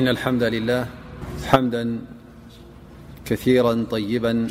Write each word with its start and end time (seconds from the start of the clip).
إن 0.00 0.08
الحمد 0.08 0.42
لله 0.42 0.86
حمدا 1.46 1.98
كثيرا 3.24 3.86
طيبا 3.90 4.48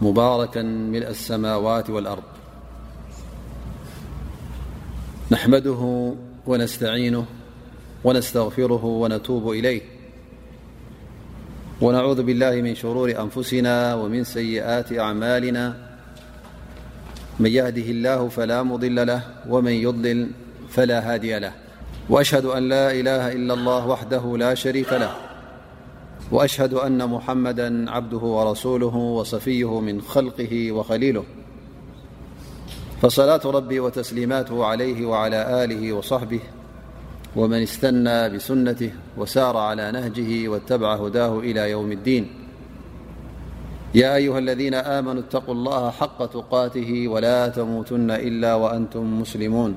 مباركا 0.00 0.62
ملء 0.62 1.08
السماوات 1.10 1.90
والأرض 1.90 2.22
نحمده 5.30 6.14
ونستعينه 6.46 7.24
ونستغفره 8.04 8.84
ونتوب 8.84 9.50
إليه 9.50 9.80
ونعوذ 11.80 12.22
بالله 12.22 12.54
من 12.62 12.74
شرور 12.74 13.10
أنفسنا 13.22 13.94
ومن 13.94 14.24
سيئات 14.24 14.98
أعمالنا 14.98 15.88
من 17.40 17.50
يهده 17.50 17.82
الله 17.96 18.28
فلا 18.28 18.62
مضل 18.62 19.06
له 19.06 19.22
ومن 19.48 19.72
يضلل 19.72 20.30
فلا 20.68 21.14
هادي 21.14 21.38
له 21.38 21.61
وأشهد 22.10 22.44
أن 22.44 22.68
لا 22.68 22.90
إله 22.92 23.32
إلا 23.32 23.54
الله 23.54 23.86
وحده 23.88 24.36
لا 24.36 24.54
شريك 24.54 24.92
له 24.92 25.10
وأشهد 26.30 26.74
أن 26.74 27.08
محمدا 27.10 27.90
عبده 27.90 28.18
ورسوله 28.18 28.96
وصفيه 28.96 29.80
من 29.80 30.00
خلقه 30.00 30.72
وخليله 30.72 31.24
فصلاة 33.02 33.40
ربي 33.44 33.80
وتسليماته 33.80 34.64
عليه 34.64 35.06
وعلى 35.06 35.64
آله 35.64 35.92
وصحبه 35.92 36.40
ومن 37.36 37.62
استنى 37.62 38.28
بسنته 38.30 38.90
وسار 39.18 39.56
على 39.56 39.92
نهجه 39.92 40.48
واتبع 40.48 40.94
هداه 40.94 41.38
إلى 41.38 41.70
يوم 41.70 41.92
الدين 41.92 42.30
يا 43.94 44.14
أيها 44.16 44.38
الذين 44.38 44.74
آمنوا 44.74 45.20
اتقوا 45.22 45.54
الله 45.54 45.90
حق 45.90 46.26
تقاته 46.26 47.08
ولا 47.08 47.48
تموتن 47.48 48.10
إلا 48.10 48.54
وأنتم 48.54 49.20
مسلمون 49.20 49.76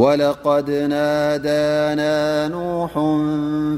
ولقد 0.00 0.70
نادانا 0.70 2.48
نوح 2.48 2.92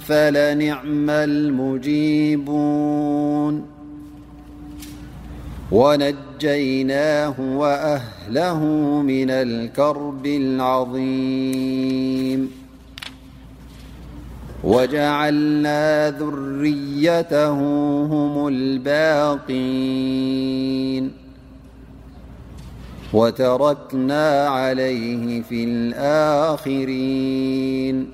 فلنعم 0.04 1.10
المجيبون 1.10 3.62
ونجيناه 5.72 7.34
وأهله 7.58 8.64
من 9.02 9.30
الكرب 9.30 10.26
العظيم 10.26 12.50
وجعلنا 14.64 16.10
ذريته 16.10 17.52
هم 18.06 18.48
الباقين 18.48 21.21
وتركنا 23.12 24.48
عليه 24.48 25.42
في 25.42 25.64
الآخرين 25.64 28.08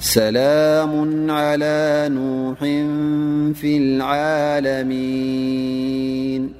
سلام 0.00 1.30
على 1.30 2.08
نوح 2.12 2.58
في 3.58 3.76
العالمين 3.76 6.52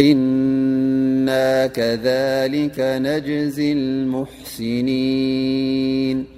إنا 0.00 1.66
كذلك 1.66 2.74
نجز 2.80 3.60
المحسنين 3.60 6.35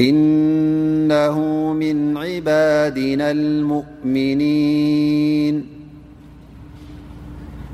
إنه 0.00 1.40
من 1.72 2.16
عبادنا 2.16 3.30
المؤمنين 3.30 5.66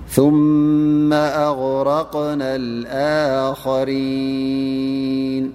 ثم 0.08 1.12
أغرقنا 1.12 2.56
الآخرين 2.56 5.52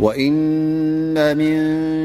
وإن 0.00 1.36
من 1.36 1.56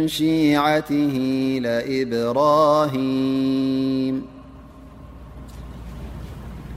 شيعته 0.08 1.20
لإبراهيم 1.62 4.31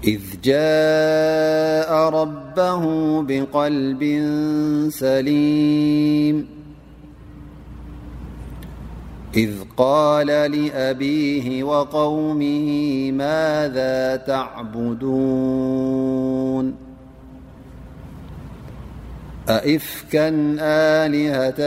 إذ 0.07 0.21
جاء 0.45 2.09
ربه 2.09 2.83
بقلب 3.23 4.03
سليم 4.93 6.47
إذ 9.37 9.51
قال 9.77 10.27
لأبيه 10.27 11.65
وقومه 11.65 12.69
ماذا 13.13 14.17
تعبدون 14.27 16.75
أإفكا 19.49 20.29
آلهة 21.03 21.59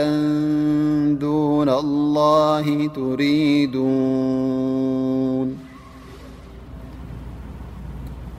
دون 1.14 1.68
الله 1.68 2.86
تريدون 2.88 3.86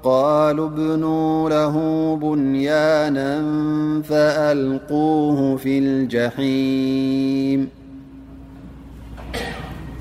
قالوا 0.04 0.68
ابنوا 0.68 1.50
له 1.50 1.76
بنيانا 2.22 3.40
فألقوه 4.02 5.58
في 5.58 5.80
الجحيم 5.80 7.81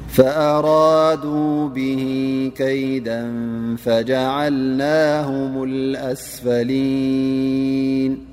فأرادوا 0.09 1.69
به 1.69 2.09
كيدا 2.57 3.33
فجعلناهم 3.77 5.63
الأسفلين 5.65 8.27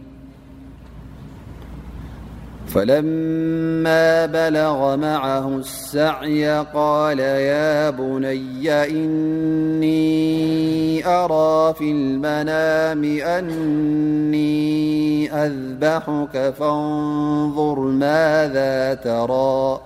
فلما 2.67 4.27
بلغ 4.27 4.97
معه 4.97 5.49
السعي 5.57 6.59
قال 6.75 7.19
يا 7.19 7.91
بني 7.91 8.71
إني 8.85 11.07
أرى 11.07 11.75
في 11.75 11.91
المنام 11.93 13.05
أني 13.05 15.33
أذبحك 15.33 16.55
فانظر 16.59 17.81
ماذا 17.81 18.95
ترى 18.95 19.79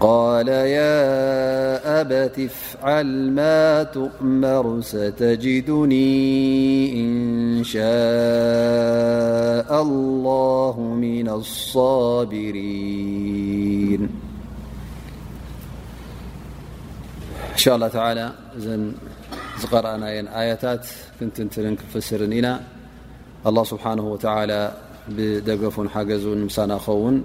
قال 0.00 0.48
يا 0.48 2.00
أبت 2.00 2.38
افعل 2.40 3.32
ما 3.32 3.82
تؤمر 3.82 4.80
ستجدني 4.80 6.92
إن 7.00 7.64
شاء 7.64 9.82
الله 9.82 10.76
من 11.00 11.28
الصابرين 11.28 14.08
نشاء 17.54 17.74
الله 17.76 17.88
تعالى 17.88 18.32
قرأنا 19.72 20.40
آيتت 20.42 20.84
نتنت 21.22 21.80
فسرن 21.94 22.56
الله 23.46 23.64
سبحانه 23.64 24.02
وتعالى 24.02 24.72
بدف 25.08 25.80
حن 25.96 26.06
ناون 26.68 27.24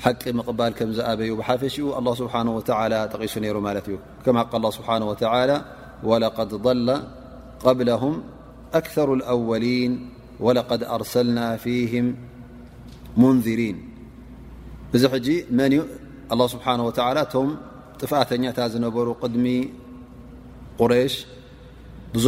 حق 0.00 0.28
مقبل 0.28 0.68
كم 0.72 0.88
بي 1.20 1.36
حفش 1.44 1.76
الله 2.00 2.14
سبحنه 2.20 2.50
وتعلى 2.56 2.98
ق 3.12 3.16
ر 3.20 3.22
كما 4.24 4.42
ق 4.42 4.54
اه 4.56 4.72
بحنه 4.84 5.06
وتعلى 5.10 5.56
ولقد 6.08 6.48
ضل 6.68 6.88
قبلهم 7.64 8.14
أكثر 8.80 9.08
الأولين 9.18 9.92
ولقد 10.44 10.80
أرسلنا 10.96 11.46
فيهم 11.64 12.06
منذرين 13.22 13.76
ن 15.54 15.82
الله 16.32 16.46
سبحنه 16.54 16.82
وتعلى 16.88 17.22
ف 18.00 18.14
نر 18.42 18.58
دم 19.32 19.46
قريش 20.80 21.14
بዙ 22.14 22.26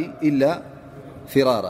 ኢ 0.00 0.02
إ 0.28 0.32
ፍራራ 1.32 1.66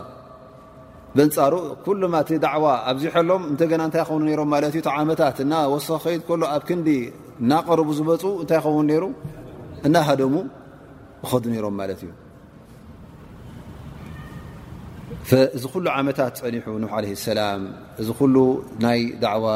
ብንፃሩ 1.16 1.54
ኩሉማ 1.84 2.14
እቲ 2.22 2.30
ዳዕዋ 2.44 2.64
ኣብዚሐሎም 2.90 3.42
እተ 3.52 3.60
ና 3.80 3.82
እንታይ 3.88 4.02
ክኸኑ 4.08 4.22
ሮም 4.40 4.48
ማት 4.52 4.64
እዩ 4.68 4.82
ዓመታት 4.96 5.36
ና 5.50 5.60
ወስኪ 5.72 6.02
ከይድ 6.04 6.30
ሎ 6.40 6.44
ኣብ 6.54 6.62
ክንዲ 6.68 6.88
እናቀርቡ 7.42 7.88
ዝበፁ 7.98 8.22
እንታይ 8.42 8.58
ይኸውን 8.60 8.88
ይሩ 8.94 9.04
እናሃደሙ 9.88 10.34
ክኸዱ 11.22 11.44
ነሮም 11.54 11.74
ማለት 11.80 12.00
እዩ 12.06 12.12
እዚ 15.56 15.64
ኩሉ 15.72 15.84
ዓመታት 15.98 16.34
ፀኒሑ 16.42 16.74
ኑሕ 16.84 16.92
ለ 17.04 17.16
ሰላም 17.26 17.62
እዚ 18.00 18.08
ኩሉ 18.20 18.36
ናይ 18.84 19.00
ዳዕዋ 19.24 19.46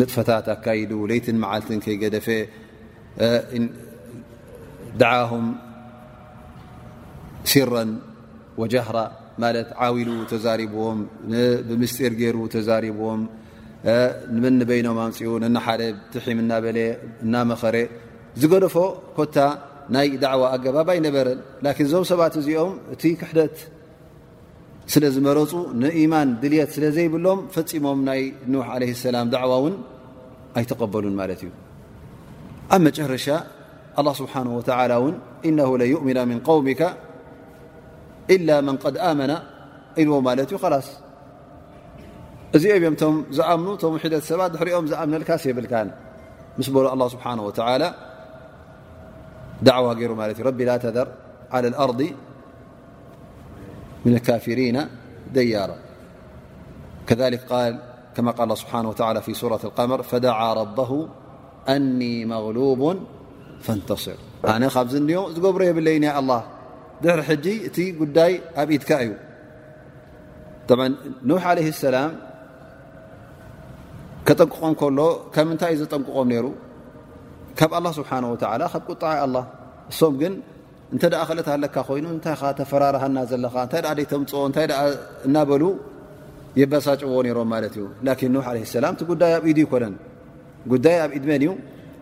ንጥፈታት 0.00 0.46
ኣካይዱ 0.54 0.90
ለይትን 1.10 1.36
መዓልትን 1.42 1.78
ከይገደፈ 1.84 2.26
ድዓም 5.00 5.46
ሲረን 7.50 7.90
ራ 8.96 8.98
ማት 9.42 9.68
ዓዊሉ 9.84 10.08
ተዛሪብዎም 10.32 10.98
ብምስጢር 11.68 12.12
ገይሩ 12.20 12.36
ተዛሪብዎም 12.54 13.22
መኒበይኖም 14.44 14.98
ኣምፅኡ 15.04 15.30
ናሓደ 15.56 15.80
ትሒም 16.12 16.38
እናበለ 16.44 16.78
እናመኸረ 17.24 17.76
ዝገለፎ 18.40 18.76
ኮታ 19.16 19.36
ናይ 19.94 20.08
ዳዕዋ 20.22 20.42
ኣገባብ 20.56 20.88
ኣይነበረን 20.94 21.38
ላን 21.64 21.74
እዞም 21.86 22.04
ሰባት 22.10 22.34
እዚኦም 22.40 22.72
እቲ 22.94 23.02
ክሕደት 23.20 23.56
ስለዝመረፁ 24.92 25.52
ንኢማን 25.82 26.28
ድልት 26.42 26.70
ስለ 26.76 26.84
ዘይብሎም 26.96 27.40
ፈፂሞም 27.54 28.00
ናይ 28.08 28.22
ኑሕ 28.52 28.66
ዓለ 28.74 28.82
ሰላም 29.04 29.26
ዕዋ 29.44 29.52
ውን 29.64 29.74
ኣይተቀበሉን 30.58 31.14
ማለት 31.20 31.40
እዩ 31.44 31.50
ኣብ 32.74 32.80
መጨረሻ 32.88 33.26
ስብሓ 34.20 34.34
ወ 35.04 35.06
ን 35.12 35.16
እነ 35.48 35.58
ؤምና 36.00 36.18
ም 36.30 36.32
ውሚካ 36.58 36.80
إلا 38.30 38.60
من 38.60 38.76
قد 38.76 38.98
من 38.98 39.26
ل 39.30 39.38
ا 40.00 40.02
لاص 40.02 40.22
ب 40.22 40.24
مند 42.82 43.78
ا 43.82 44.62
رم 44.78 44.86
أمنلك 45.02 45.30
يل 45.46 45.64
س 46.66 46.68
الله 46.94 47.08
سبحانه 47.14 47.42
وتعلى 47.48 47.88
دعوة 49.68 49.90
ير 50.02 50.10
رب 50.48 50.60
لا 50.70 50.76
تذر 50.84 51.08
على 51.54 51.66
الأرض 51.72 52.00
من 54.06 54.12
الكافرين 54.18 54.76
ديرة 55.36 55.76
لما 57.08 58.30
ال 58.30 58.40
الله 58.44 58.56
بحانه 58.68 58.88
وعلى 59.00 59.20
في 59.26 59.32
سورة 59.42 59.62
القمر 59.68 59.98
فدعا 60.10 60.48
ربه 60.62 60.90
أني 61.74 62.14
مغلوب 62.34 62.82
فانتصر 63.66 64.18
ن 64.62 64.66
بريلن 65.56 66.04
الله 66.20 66.42
ድሕሪ 67.02 67.20
ሕጂ 67.28 67.46
እቲ 67.68 67.76
ጉዳይ 68.00 68.32
ኣብ 68.60 68.68
ኢድካ 68.76 68.90
እዩ 69.04 69.12
ኖሕ 71.28 71.42
ዓለ 71.52 71.58
ሰላም 71.86 72.12
ከጠንቅቆም 74.28 74.72
ከሎ 74.80 74.98
ካብ 75.34 75.46
ምንታይ 75.50 75.70
እዩ 75.74 75.78
ዘጠንቅቆም 75.82 76.26
ነይሩ 76.32 76.46
ካብ 77.58 77.70
ኣላ 77.78 77.86
ስብሓንወላ 77.98 78.62
ካብ 78.72 78.82
ቁጣዓ 78.92 79.12
ኣላ 79.26 79.36
እሶም 79.92 80.14
ግን 80.22 80.32
እንተ 80.94 81.02
ደኣ 81.12 81.20
ክእለትለካ 81.28 81.76
ኮይኑ 81.88 82.06
እንታይ 82.14 82.34
ተፈራርሃና 82.60 83.16
ዘለኻ 83.30 83.54
እንታይ 83.66 83.82
ደይተምፅኦ 83.98 84.40
እንታይ 84.50 84.66
እናበሉ 85.26 85.62
የባሳጭዎ 86.60 87.14
ነሮም 87.26 87.48
ማለት 87.54 87.74
እዩ 87.78 87.86
ላን 88.08 88.20
ኖሕ 88.34 88.46
ዓለ 88.50 88.58
ሰላም 88.76 88.94
እቲ 88.96 89.02
ጉዳይ 89.12 89.32
ኣብኢድ 89.38 89.58
ይኮነን 89.64 89.94
ጉዳይ 90.72 90.96
ኣብ 91.04 91.10
ኢድ 91.18 91.24
መን 91.30 91.42
እዩ 91.44 91.50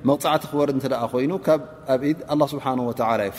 መቕፃዕቲ 0.09 0.45
ክወርድ 0.53 0.79
እተ 0.81 0.95
ኮይኑ 1.15 1.33
ካብ 1.49 1.61
ኣብ 1.95 2.01
ኢድ 2.11 2.19
ኣ 2.33 2.47
ስብሓ 2.53 2.67
ወላ 2.89 3.11
እዩፍ 3.33 3.39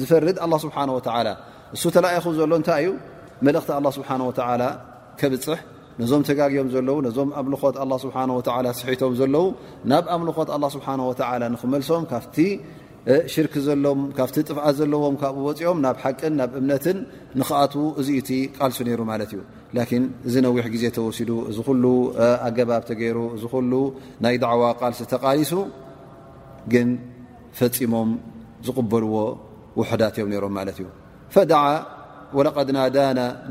ዝፈርድ 0.00 0.36
ኣላ 0.44 0.54
ስብሓወላ 0.64 1.28
እሱ 1.76 1.82
ተላኢኹ 1.94 2.26
ዘሎ 2.38 2.52
እንታይ 2.60 2.80
እዩ 2.84 2.90
መልእኽቲ 3.46 3.70
ኣላ 3.80 3.86
ስብሓን 3.96 4.20
ወተዓላ 4.28 4.62
ከብፅሕ 5.20 5.60
ነዞም 6.00 6.22
ተጋግዮም 6.28 6.68
ዘለው 6.74 6.96
ነዞም 7.06 7.28
ኣምልኾት 7.40 7.76
ኣ 7.82 7.84
ስብሓ 8.04 8.16
ወላ 8.38 8.66
ስሒቶም 8.80 9.12
ዘለው 9.20 9.44
ናብ 9.92 10.04
ኣምልኾት 10.16 10.48
ኣላ 10.56 10.64
ስብሓ 10.74 10.86
ወዓላ 11.10 11.42
ንኽመልሶም 11.54 12.02
ካብቲ 12.10 12.36
ሽርክ 13.32 13.54
ዘሎም 13.66 14.00
ካብቲ 14.18 14.36
ጥፍኣት 14.48 14.74
ዘለዎም 14.80 15.16
ካብኡ 15.22 15.42
ወፂኦም 15.48 15.78
ናብ 15.84 15.96
ሓቅን 16.04 16.32
ናብ 16.40 16.52
እምነትን 16.60 16.98
ንኽኣት 17.40 17.74
እዚኢቲ 18.00 18.30
ቃልሱ 18.58 18.78
ነይሩ 18.88 19.00
ማለት 19.12 19.30
እዩ 19.34 19.42
ላኪን 19.76 20.04
እዚ 20.28 20.34
ነዊሕ 20.46 20.66
ግዜ 20.74 20.84
ተወሲዱ 20.96 21.30
እዚ 21.50 21.58
ኩሉ 21.68 21.84
ኣገባብ 22.48 22.82
ተገይሩ 22.90 23.18
እዚ 23.36 23.44
ኩሉ 23.54 23.72
ናይ 24.26 24.36
ድዕዋ 24.44 24.64
ቃልሲ 24.80 25.00
ተቃሊሱ 25.14 25.52
ግን 26.74 26.88
ፈፂሞም 27.60 28.10
ዝቕበልዎ 28.68 29.14
ናና 29.76 30.12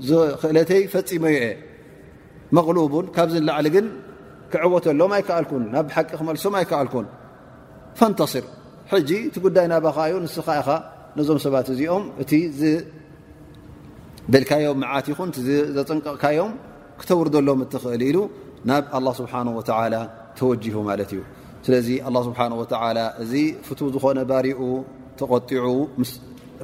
ዝክእለተይ 0.08 0.82
ፈፂመዩ 0.92 1.34
የ 1.36 1.44
غቡ 2.86 2.94
ካብዚ 3.16 3.34
ላዕሊ 3.48 3.66
ግን 3.76 3.86
ክዕወተሎም 4.52 5.12
ኣይከኣል 5.18 5.46
ናብሓቂ 5.74 6.08
ክመልሶም 6.20 6.54
ኣይከኣልን 6.60 7.06
صር 8.32 8.44
ቲ 9.34 9.36
ጉዳይ 9.46 9.66
ናባኻዩ 9.74 10.12
ንስ 10.24 10.36
ኢኻ 10.58 10.68
ነዞም 11.16 11.38
ሰባት 11.44 11.66
እዚኦም 11.74 12.04
ደልዮም 14.34 14.80
ዓት 14.92 15.06
ይኹን 15.12 15.30
ዘፅንቀቕካዮም 15.76 16.52
ክተውርሎም 17.00 17.60
እትእል 17.64 18.02
ኢሉ 18.10 18.18
ናብ 18.68 18.82
له 19.06 19.12
ስه 19.18 19.26
ተወ 20.38 20.78
ማ 20.88 20.90
እዩ 21.04 21.20
ስለዚ 21.66 21.88
ስه 22.26 22.54
እዚ 23.22 23.32
ፍ 23.66 23.76
ዝኾነ 23.94 24.18
ባሪኡ 24.30 24.60
ተቆ 25.20 25.32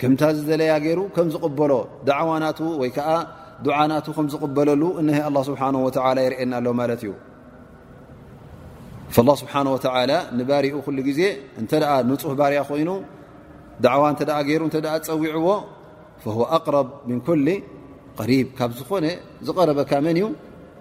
ከምታ 0.01 0.21
ዝደለያ 0.35 0.73
ገይሩ 0.85 0.99
ከም 1.15 1.27
ዝቕበሎ 1.33 1.71
ዳዕዋናቱ 2.09 2.59
ወይዓ 2.81 3.07
ድዓናቱ 3.65 4.05
ከምዝቕበለሉ 4.17 4.83
እሀ 5.01 5.17
ስብሓ 5.49 5.61
የርእና 6.25 6.53
ሎ 6.65 6.69
ማለት 6.81 7.01
እዩ 7.05 7.11
ስብሓ 9.41 9.53
ንባሪኡ 10.37 10.75
ሉ 10.95 10.99
ግዜ 11.09 11.21
እተ 11.61 11.71
ንፁፍ 12.11 12.31
ባርያ 12.41 12.59
ኮይኑ 12.69 12.89
ዳዕዋ 13.85 14.03
እተ 14.15 14.21
ገሩ 14.49 14.61
እ 14.69 14.81
ፀዊዕዎ 15.09 15.47
ኣቅረብ 16.57 16.87
ምን 17.09 17.19
ኩ 17.27 17.37
ሪብ 18.29 18.47
ካብ 18.57 18.71
ዝኾነ 18.79 19.05
ዝቀረበካ 19.47 19.91
መን 20.05 20.17
እዩ 20.19 20.25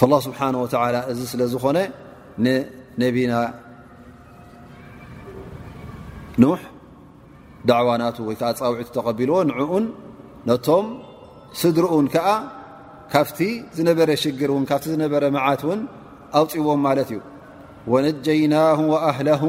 فالله 0.00 0.18
سبحنه 0.28 0.58
وتعلى 0.64 1.00
እዚ 1.10 1.20
ስل 1.32 1.40
ዝኾن 1.54 1.78
ننب 2.44 3.16
نح 6.42 6.60
دعونت 7.70 8.16
وዒت 8.28 8.88
ተقبልዎ 8.98 9.36
نع 9.50 9.58
نቶم 10.48 10.86
ስድر 11.60 11.84
كዓ 12.14 12.26
ካفت 13.12 13.38
ዝነበر 13.76 14.08
شግر 14.22 14.50
ካ 14.70 14.72
ነ 15.00 15.02
مዓት 15.36 15.62
و 15.68 15.70
ኣوፅዎم 16.40 16.86
እዩ 17.04 17.10
ونجينه 17.92 18.76
وأهله 18.92 19.42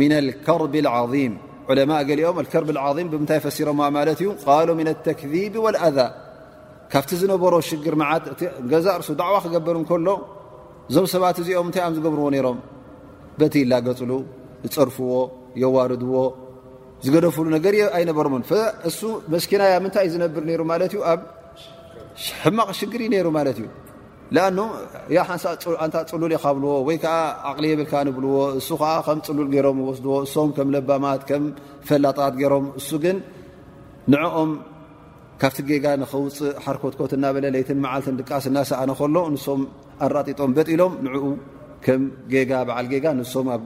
من 0.00 0.12
الكرب 0.22 0.74
العظيم 0.84 1.32
علمء 1.70 2.00
لኦም 2.18 2.36
الكر 2.44 2.62
العظي 2.76 3.02
ምታይ 3.22 3.40
فسر 3.46 3.68
እዩ 4.12 4.26
قل 4.46 4.68
من 4.80 4.88
التكذيب 4.94 5.54
والذا 5.64 6.06
ካብቲ 6.92 7.10
ዝነበሮ 7.22 7.54
ሽግር 7.68 7.94
መዓት 8.00 8.24
ገዛ 8.70 8.86
ርሱ 9.00 9.08
ዳዕዋ 9.20 9.34
ክገበር 9.44 9.74
እንከሎ 9.80 10.08
እዞም 10.90 11.04
ሰባት 11.14 11.36
እዚኦም 11.42 11.66
እንታይ 11.68 11.84
ም 11.90 11.94
ዝገብርዎ 11.96 12.24
ነይሮም 12.34 12.56
በቲ 13.40 13.54
ኢላገፅሉ 13.66 14.12
ዝፅርፍዎ 14.64 15.10
የዋርድዎ 15.62 16.14
ዝገደፍሉ 17.04 17.46
ነገር 17.56 17.74
ኣይነበሮም 17.98 18.34
እሱ 18.88 18.98
መስኪናያ 19.34 19.74
ምንታይ 19.84 20.04
እዩ 20.08 20.12
ዝነብር 20.14 20.42
ነይሩ 20.48 20.62
ማለትእዩ 20.72 21.02
ኣብ 21.12 21.20
ሕማቕ 22.42 22.68
ሽግር 22.80 23.00
እዩ 23.04 23.08
ነይሩ 23.14 23.28
ማለት 23.38 23.58
እዩ 23.62 23.68
ኣ 25.22 25.24
ሓንሓንታ 25.28 25.96
ፅሉል 26.10 26.32
ይካብልዎ 26.36 26.72
ወይ 26.88 26.96
ከዓ 27.04 27.14
ዓቕሊ 27.50 27.64
የብልካ 27.72 27.92
ንብልዎ 28.08 28.34
እሱ 28.60 28.68
ከዓ 28.82 28.90
ከም 29.06 29.20
ፅሉል 29.28 29.48
ገይሮም 29.54 29.78
ይወስድዎ 29.84 30.16
እሶም 30.26 30.50
ከም 30.58 30.68
ለባማት 30.74 31.22
ከም 31.30 31.44
ፈላጣት 31.88 32.34
ገይሮም 32.42 32.66
እሱ 32.80 32.88
ግን 33.06 33.16
ንኦም 34.14 34.50
ካብቲ 35.42 35.58
ጌጋ 35.68 35.84
ንኸውፅእ 36.00 36.38
ሓርኮትኮት 36.64 37.12
እናበለ 37.16 37.44
ለይትን 37.54 37.78
መዓልትን 37.84 38.16
ድቃስ 38.20 38.44
እናሰኣነ 38.50 38.90
ከሎ 38.98 39.16
ንሶም 39.34 39.60
ኣራጢጦም 40.06 40.50
በጢ 40.56 40.68
ኢሎም 40.74 40.92
ንዕኡ 41.06 41.24
ከም 41.84 42.02
ጌጋ 42.32 42.52
በዓል 42.68 42.86
ጌጋ 42.92 43.06
ንሶም 43.18 43.46
ኣብ 43.54 43.62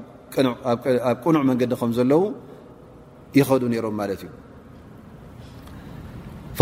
ቅኑዕ 1.24 1.42
መንገዲ 1.50 1.72
ከም 1.80 1.90
ዘለው 1.98 2.22
ይኸዱ 3.38 3.62
ነይሮም 3.72 3.94
ማለት 4.00 4.20
እዩ 4.26 4.30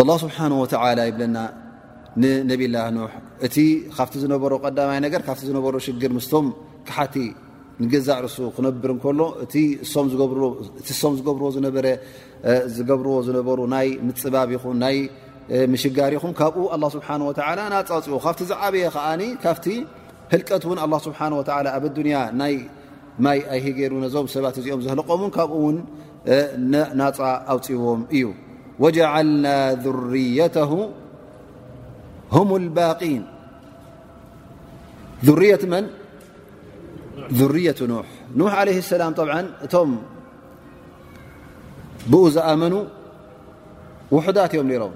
ላ 0.09 0.11
ስብሓነ 0.25 0.53
ወተላ 0.63 0.99
ይብለና 1.11 1.37
ንነብላህ 2.23 2.87
ኖሕ 2.97 3.13
እቲ 3.47 3.57
ካብቲ 3.97 4.15
ዝነበሮ 4.23 4.53
ቀዳማይ 4.65 4.99
ነገር 5.07 5.21
ካብቲ 5.27 5.43
ዝነበሮ 5.51 5.75
ሽግር 5.89 6.11
ምስቶም 6.17 6.47
ካሓቲ 6.89 7.15
ንገዛዕ 7.85 8.17
ርሱ 8.27 8.37
ክነብር 8.57 8.91
እንከሎ 8.97 9.21
እቲ 9.45 9.55
ሶም 11.01 11.11
ዝገብርዎ 12.75 13.17
ዝነበሩ 13.27 13.59
ናይ 13.75 13.89
ምፅባብ 14.09 14.49
ይኹን 14.55 14.77
ናይ 14.85 14.97
ምሽጋሪ 15.73 16.13
ይኹም 16.19 16.33
ካብኡ 16.41 16.59
ስብሓ 16.95 17.09
ናፃ 17.75 17.89
ኣውፅዎ 17.99 18.17
ካብቲ 18.27 18.41
ዝዓብየ 18.51 18.85
ከዓ 18.97 19.07
ካብቲ 19.45 19.67
ህልቀት 20.33 20.63
እውን 20.69 20.79
ኣ 20.85 20.87
ስብሓ 21.07 21.19
ኣብ 21.75 21.83
ኣዱንያ 21.93 22.17
ናይ 22.41 22.55
ማይ 23.25 23.39
ኣይሄ 23.55 23.65
ገይሩ 23.79 23.93
ነዞም 24.05 24.27
ሰባት 24.35 24.55
እዚኦም 24.61 24.81
ዘህለቀምን 24.85 25.31
ካብኡ 25.37 25.53
ውን 25.65 25.77
ናፃ 27.01 27.19
ኣውፅዎም 27.53 28.01
እዩ 28.17 28.25
ወጀዓልና 28.85 29.47
ذርየተ 29.87 30.57
ም 32.51 32.53
ባንት 32.77 33.03
ርየ 37.55 37.71
ኑ 37.91 37.95
ኑሕ 38.41 38.53
ዓለ 38.63 38.69
ሰላም 38.93 39.13
ብ 39.21 39.27
እቶም 39.67 39.91
ብኡ 42.11 42.23
ዝኣመኑ 42.35 42.75
ውሕዳት 44.17 44.53
እዮም 44.57 44.67
ነይሮም 44.71 44.95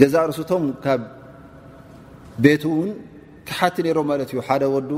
ገዛ 0.00 0.14
ርስቶም 0.30 0.64
ካብ 0.84 1.00
ቤቱ 2.44 2.62
እውን 2.76 2.90
ክሓቲ 3.48 3.76
ነይሮም 3.86 4.06
ማለት 4.12 4.28
እዩ 4.32 4.38
ሓደ 4.48 4.62
ወዱ 4.74 4.90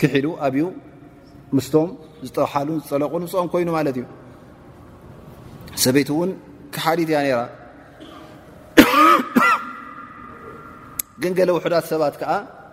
ክሒሉ 0.00 0.26
ኣብዩ 0.46 0.62
ምስቶም 1.56 1.88
ዝጠሓሉን 2.26 2.78
ዝፀለቁን 2.84 3.22
ንስኦም 3.24 3.48
ኮይኑ 3.54 3.68
ማለት 3.78 3.96
እዩ 3.98 4.04
ሰበይቲእውን 5.84 6.30
ክሓዲት 6.74 7.10
እያ 7.12 7.18
ይራ 7.30 7.38
ግን 11.22 11.32
ለ 11.48 11.50
ውሕዳት 11.58 11.84
ሰባት 11.92 12.14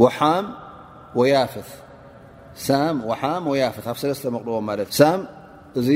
ወሓም 0.00 0.44
ወያፍ 1.20 1.52
ሳ 2.66 2.78
ወሓ 3.08 3.22
ወያፍፍ 3.52 3.84
ኣብ 3.92 3.96
ሰለስተ 4.02 4.22
መቕልዎ 4.36 4.56
ማለት 4.70 4.88
እሳም 4.94 5.20
እዚ 5.80 5.88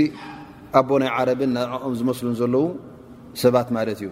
ኣቦ 0.81 0.89
ናይ 1.03 1.11
ዓረብን 1.17 1.51
ናኦም 1.57 1.93
ዝመስሉን 2.01 2.35
ዘለው 2.41 2.65
ሰባት 3.43 3.69
ማለት 3.77 3.99
እዩ 4.03 4.11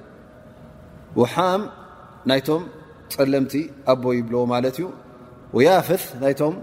ወሓም 1.21 1.63
ናይቶም 2.31 2.63
ፀለምቲ 3.17 3.55
ኣቦ 3.93 4.03
ይብልዎ 4.19 4.43
ማለት 4.55 4.77
እዩ 4.81 4.87
ወያፍት 5.57 6.05
ናይቶም 6.23 6.55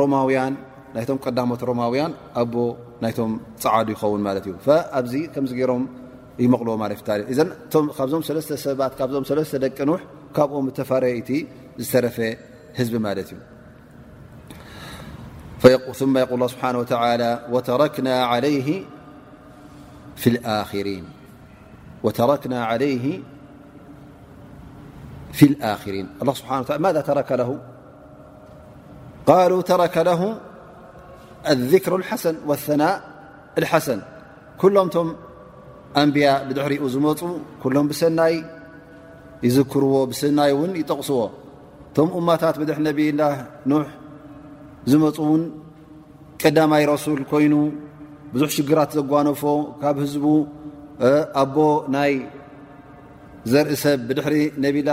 ሮማያን 0.00 0.54
ናይቶም 0.96 1.18
ቀዳሞት 1.24 1.62
ሮማውያን 1.70 2.12
ኣቦ 2.42 2.54
ናይቶም 3.04 3.32
ፀዓዱ 3.64 3.88
ይኸውን 3.94 4.22
ማለት 4.28 4.44
እዩ 4.48 4.54
ኣብዚ 4.98 5.14
ከምዚ 5.34 5.52
ገሮም 5.60 5.84
ይመቕልዎ 6.44 6.74
ዘካብዞም 7.40 8.22
ሰለስተ 8.28 8.50
ሰባት 8.66 8.92
ካብዞም 9.00 9.24
ሰለስተ 9.32 9.54
ደቅንውሕ 9.64 10.00
ካብኦም 10.36 10.66
ተፈረየይቲ 10.78 11.30
ዝተረፈ 11.84 12.18
ثم 12.76 13.06
يقول 16.16 16.38
اله 16.42 16.46
بحانه 16.46 16.78
وتعلى 16.78 17.46
وتركنا 17.50 18.16
عليه 18.24 18.84
في 20.16 20.28
الخرين 20.36 21.04
الله 25.54 26.34
بحانلى 26.44 26.78
ماذا 26.78 27.00
ترك 27.00 27.32
له 27.32 27.50
قالوا 29.26 29.62
ترك 29.62 29.96
له 29.98 30.40
الذكر 31.48 31.96
الحسن 31.96 32.34
والثناء 32.46 32.96
الحسن 33.58 34.02
كلم 34.58 34.88
أنبياء 35.96 36.52
بر 36.52 36.72
مو 37.00 37.14
كلم 37.62 37.88
بسني 37.88 38.34
يذكر 39.42 39.82
سي 40.12 40.30
ن 40.38 40.40
يق 40.52 40.92
ቶም 41.96 42.08
እማታት 42.18 42.56
ብድ 42.60 42.70
ነብላ 42.86 43.20
ኖሕ 43.70 43.86
ዝመፁ 44.90 45.16
ውን 45.30 45.42
ቀዳማይ 46.42 46.82
ረሱል 46.92 47.20
ኮይኑ 47.30 47.54
ብዙሕ 48.32 48.48
ሽግራት 48.56 48.90
ዘጓነፎ 48.98 49.42
ካብ 49.80 49.96
ህዝቡ 50.04 50.24
ኣቦ 51.42 51.56
ናይ 51.94 52.14
ዘርኢ 53.52 53.76
ሰብ 53.84 54.00
ድሕሪ 54.18 54.36
ነቢላ 54.64 54.90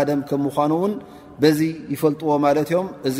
አደም 0.00 0.20
ከም 0.28 0.40
ምኳኑ 0.46 0.72
እውን 0.78 0.94
በዚ 1.42 1.60
ይፈልጥዎ 1.94 2.30
ማለት 2.46 2.70
እዮም 2.72 2.88
እዚ 3.08 3.18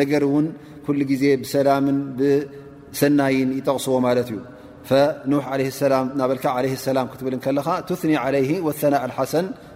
ነገር 0.00 0.22
እውን 0.28 0.46
ኩሉ 0.86 1.00
ግዜ 1.10 1.24
ብሰላምን 1.42 1.98
ብሰናይን 2.18 3.50
ይጠቕስዎ 3.58 3.94
ማለት 4.06 4.28
እዩ 4.32 4.38
ፈኖ 4.88 5.32
ላ 5.92 5.94
ናበልካ 6.18 6.44
ዓለ 6.56 6.66
ሰላም 6.88 7.06
ክትብልከለካ 7.12 7.68
ትኒ 7.88 8.12
ዓለይሂ 8.24 8.50
ወሰና 8.66 8.94
ልሓሰን 9.12 9.46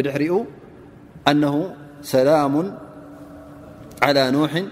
رأنه 0.00 1.76
سلام 2.02 2.54
على 4.02 4.30
نوح 4.30 4.62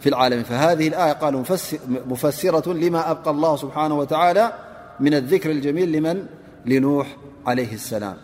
في 0.00 0.08
العالمين 0.08 0.44
فهذه 0.44 0.88
اليةقال 0.88 1.44
مفسرة 2.06 2.72
لما 2.72 3.10
أبقى 3.10 3.30
الله 3.30 3.56
سبحانه 3.56 3.98
وتعالى 3.98 4.52
من 5.00 5.14
الذكر 5.14 5.50
الجميل 5.50 6.20
نلنو 6.66 7.04
عليه 7.46 7.72
السلامثم 7.74 8.18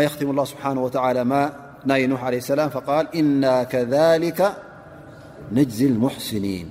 يختم 0.00 0.30
الله 0.30 0.44
سبحانه 0.44 0.80
وتعالىعليسلامفال 0.84 3.06
إنا 3.14 3.62
كذلك 3.72 4.40
نجز 5.58 5.80
المحسنين 5.82 6.70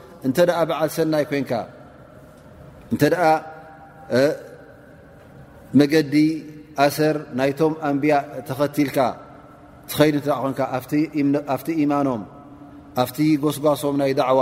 እንተ 0.27 0.37
ደኣ 0.49 0.59
በዓል 0.69 0.89
ሰናይ 0.95 1.23
ኮንካ 1.29 1.51
እንተ 2.93 3.01
ደኣ 3.13 3.23
መገዲ 5.79 6.15
ኣሰር 6.85 7.17
ናይቶም 7.39 7.73
ኣንብያ 7.89 8.13
ተኸቲልካ 8.49 8.97
ትኸይድ 9.91 10.15
እንተ 10.19 10.27
ኮንካ 10.43 10.59
ኣፍቲ 11.55 11.69
ኢማኖም 11.83 12.23
ኣፍቲ 13.03 13.19
ጎስጓሶም 13.43 13.95
ናይ 14.01 14.11
ዳዕዋ 14.19 14.41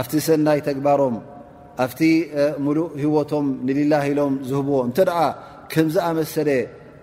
ኣፍቲ 0.00 0.12
ሰናይ 0.28 0.58
ተግባሮም 0.68 1.16
ኣፍቲ 1.84 2.00
ሙሉእ 2.64 2.88
ህወቶም 3.02 3.46
ንልላሂኢሎም 3.66 4.34
ዝህብዎ 4.48 4.76
እንተ 4.88 4.98
ደ 5.08 5.12
ከምዝ 5.72 5.96
ኣመሰለ 6.08 6.48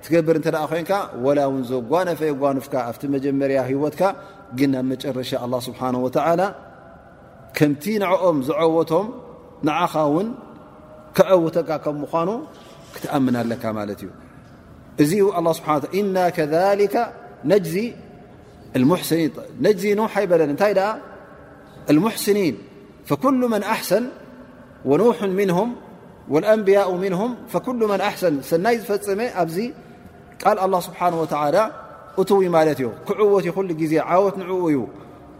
ትገብር 0.05 0.35
እንተ 0.39 0.47
ደ 0.55 0.57
ኮይንካ 0.71 0.91
ወላ 1.25 1.39
ውን 1.51 1.61
ዘጓነፈ 1.71 2.19
ጓኖፍካ 2.41 2.73
ኣፍቲ 2.89 3.01
መጀመርያ 3.15 3.57
ሂወትካ 3.69 4.01
ግን 4.57 4.69
ናብ 4.73 4.85
መጨረሻ 4.91 5.31
ኣላ 5.45 5.53
ስብሓን 5.67 5.95
ወተዓላ 6.05 6.41
ከምቲ 7.57 7.83
ንዕኦም 8.03 8.37
ዝዐወቶም 8.47 9.07
ንዓኻ 9.67 9.93
ውን 10.15 10.27
ክዐውተካ 11.17 11.69
ከም 11.83 11.95
ምኳኑ 12.03 12.29
ክትኣምና 12.93 13.35
ኣለካ 13.43 13.63
ማለት 13.79 13.99
እዩ 14.05 14.11
እዚ 15.03 15.13
ስብ 15.59 15.83
እና 15.99 16.17
ከሊከ 16.35 16.95
ነጅዚ 19.65 19.85
ኑሓ 19.99 20.13
ይበለን 20.25 20.49
እንታይ 20.53 20.73
ደኣ 20.79 20.89
ሙሕስኒን 22.05 22.55
ፈኩሉ 23.09 23.41
መን 23.53 23.63
ኣሓሰን 23.75 24.05
ወኑ 24.89 25.01
ምንهም 25.39 25.69
አንብያء 26.53 26.89
ም 27.03 27.07
ኩ 27.65 27.67
መን 27.91 28.01
ኣሰን 28.09 28.35
ሰናይ 28.49 28.75
ዝፈፅመ 28.81 29.21
ኣብዚ 29.43 29.57
ቃል 30.41 30.57
ኣله 30.65 30.79
ስብሓንه 30.87 31.15
ወላ 31.23 31.57
እቱው 32.21 32.39
ማለት 32.57 32.77
እዩ 32.81 32.89
ክዕወት 33.07 33.45
ይኩሉ 33.49 33.69
ግዜ 33.81 33.93
ዓወት 34.13 34.35
ንዕኡ 34.41 34.51
እዩ 34.71 34.77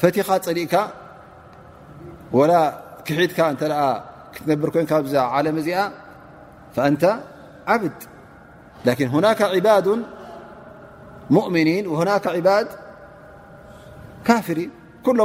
فتኻ 0.00 0.28
لእك 0.56 0.74
ول 2.38 2.52
كሒد 3.06 3.32
تنبر 4.34 4.68
ك 4.74 4.92
علم 5.34 5.56
ዚ 5.66 5.70
فأنت 6.74 7.04
ዓبد 7.68 7.96
لكن 8.86 9.06
هناك 9.14 9.40
عبد 9.42 10.02
مؤمنين 11.30 11.84
وهنك 11.92 12.26
عباد 12.34 12.68
كافر 14.28 14.58
ل 15.18 15.22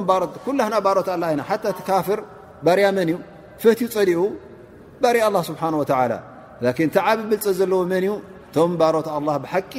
ر 0.97 1.41
ه 1.49 1.51
كፍر 1.95 2.19
برያ 2.65 2.87
من 2.97 3.07
እ 3.13 3.17
فت 3.61 3.79
لኡ 4.09 4.19
بر 5.03 5.15
الله 5.29 5.41
سبحنه 5.51 5.77
وعلى 5.81 6.17
لكن 6.65 6.85
عብ 7.07 7.19
ብፀ 7.29 7.43
ዘዎ 7.59 7.71
من 7.93 8.03
ቶم 8.55 8.71
برة 8.81 9.07
الله 9.17 9.35
بحቂ 9.43 9.73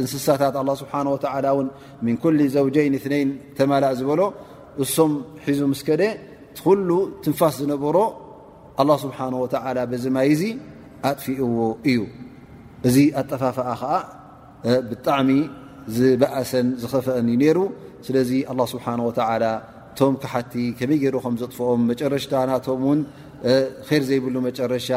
እንስሳታት 0.00 0.54
ኣ 0.62 0.64
ስብሓ 0.82 0.94
ወተላ 1.14 1.46
ውን 1.58 1.68
ምን 2.06 2.16
ኩል 2.22 2.38
ዘውጀይን 2.56 2.94
እትነይን 2.98 3.30
ተማላእ 3.58 3.94
ዝበሎ 4.00 4.20
እሶም 4.84 5.12
ሒዙ 5.46 5.60
ምስከደ 5.72 6.02
ትኩሉ 6.56 6.88
ትንፋስ 7.24 7.54
ዝነብሮ 7.62 7.96
ላ 8.88 8.92
ስብሓ 9.02 9.18
ወተላ 9.42 9.78
በዚ 9.90 10.04
ማይ 10.16 10.30
ዙ 10.40 10.44
ኣጥፊኡዎ 11.08 11.56
እዩ 11.90 11.98
እዚ 12.88 12.96
ኣጠፋፍኣ 13.20 13.68
ከዓ 13.80 13.92
ብጣዕሚ 14.90 15.30
ዝበእሰን 15.96 16.66
ዝኸፍአን 16.82 17.26
ዩ 17.32 17.36
ነሩ 17.42 17.58
ስለዚ 18.06 18.30
ኣ 18.50 18.54
ስብሓ 18.74 18.86
ወላ 19.08 19.20
እቶም 19.92 20.14
ክሓቲ 20.22 20.52
ከመይ 20.78 20.98
ገይሩ 21.04 21.14
ከም 21.24 21.34
ዘጥፍኦም 21.42 21.80
መጨረሽታ 21.90 22.32
ናቶም 22.50 22.82
ውን 22.88 23.00
ር 23.88 24.00
ዘይብሉ 24.08 24.34
መጨረሻ 24.48 24.88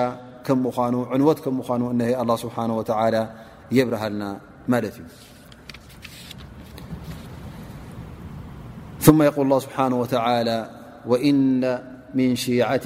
ከም 0.48 0.58
ምኑ 0.66 0.96
ዕንወት 1.16 1.40
ከም 1.46 1.56
ምኑ 1.70 1.82
እይ 2.08 2.14
ስብሓ 2.46 2.56
ወላ 2.80 3.18
የብርሃልና 3.78 4.24
ማለት 4.74 4.96
እዩ 5.04 5.10
ቁል 9.38 9.52
ስብሓ 9.66 9.78
ወ 10.02 10.06
ወእነ 11.12 11.64
ም 12.16 12.22
ሽት 12.44 12.86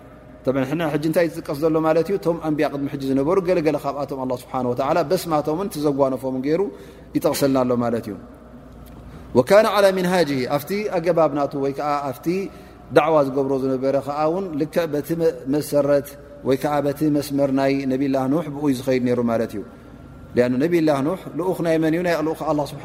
ይ 0.45 1.27
ጥቀስ 1.37 1.57
ዘሎ 1.63 1.75
ማ 1.85 1.87
እዩ 2.01 2.11
ቶም 2.25 2.37
ኣንያ 2.49 2.65
ድሚ 2.73 2.87
ዝነሩ 3.09 3.37
ገለለ 3.47 3.77
ካብኣቶ 3.85 4.11
ስ 4.41 4.45
በስማቶም 5.09 5.59
ዘጓነፎም 5.85 6.35
ገሩ 6.47 6.61
ይጠቕሰልና 7.17 7.57
ሎ 7.69 7.71
ማ 7.77 7.85
እዩ 8.01 8.15
على 9.75 9.87
ሚንሃ 9.97 10.13
ኣብቲ 10.55 10.71
ኣገባብና 10.97 11.39
ወ 11.63 11.65
ኣ 11.79 11.89
عዋ 13.05 13.15
ዝገብሮ 13.27 13.53
ዝነበረ 13.63 13.95
መሰረት 15.53 16.07
ወ 16.47 16.49
ቲ 16.99 16.99
መስመር 17.17 17.49
ናይ 17.59 17.73
ነብላ 17.91 18.15
ኖ 18.33 18.35
ብይ 18.63 18.73
ዝድ 18.79 19.05
ሩ 19.19 19.21
ማ 19.31 19.37
እዩ 19.45 19.61
ነብላ 20.63 20.89
ኖ 21.05 21.09
ኡ 21.53 21.57
ናይ 21.67 21.75
መ 21.85 21.85
እዩ 22.01 22.29
ኡ 22.59 22.63
ስብሓ 22.71 22.83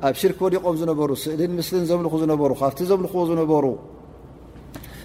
ኣብ 0.07 0.15
ሽርክ 0.21 0.37
ወሊቆም 0.45 0.75
ዝነሩ 0.79 1.11
ስእሊ 1.23 1.41
ምስ 1.57 1.69
ዘ 1.89 1.93
ዝነሩ 2.21 2.51
ካብቲ 2.61 2.79
ዘልዎ 2.89 3.11
ነሩ 3.39 3.65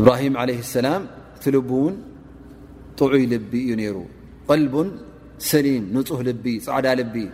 براهيعليه 0.00 0.58
السلاملبون 0.60 1.94
طعي 2.98 3.24
لبي 3.26 3.64
ينيرقلب 3.72 4.74
سليم 5.38 5.82
نه 5.92 6.04
لعا 6.22 6.94
لبي 7.00 7.30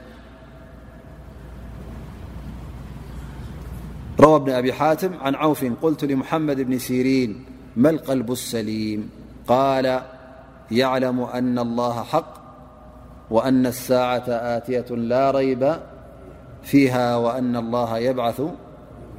روى 4.20 4.36
ابن 4.36 4.50
أبي 4.50 4.72
حاتم 4.72 5.14
عن 5.20 5.34
عوف 5.34 5.64
قلت 5.82 6.04
لمحمد 6.04 6.60
بن 6.60 6.78
سيرين 6.78 7.44
ما 7.76 7.90
القلب 7.90 8.32
السليم 8.32 9.08
قال 9.48 10.02
يعلم 10.70 11.20
أن 11.20 11.58
الله 11.58 12.02
حق 12.02 12.44
وأن 13.30 13.66
الساعة 13.66 14.24
آتية 14.28 14.94
لا 14.94 15.30
ريب 15.30 15.76
فيها 16.62 17.16
وأن 17.16 17.56
الله 17.56 17.98
يبعث 17.98 18.42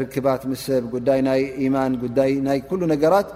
ርክባት 0.00 0.42
ምስ 0.50 0.60
ሰብ 0.66 0.92
ዳ 1.06 1.16
ናይ 1.28 1.42
ማን 1.74 1.92
ዳይ 2.18 2.32
ናይ 2.48 2.58
ነገራት 2.92 3.28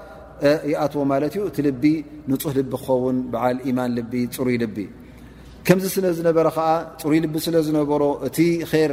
ይኣትዎ 0.70 1.02
ማለት 1.12 1.32
እዩ 1.36 1.42
እቲ 1.50 1.58
ልቢ 1.66 1.84
ንፁህ 2.30 2.52
ልቢ 2.58 2.70
ክኸውን 2.80 3.18
በዓል 3.32 3.56
ኢማን 3.70 3.90
ል 3.96 4.00
ፅሩይ 4.36 4.56
ልቢ 4.62 4.76
ከምዚ 5.66 5.84
ስለዝነበረ 5.96 6.46
ከዓ 6.56 6.66
ፅሩይ 7.02 7.18
ልቢ 7.24 7.34
ስለ 7.46 7.56
ዝነበሮ 7.66 8.02
እቲ 8.28 8.38
ር 8.90 8.92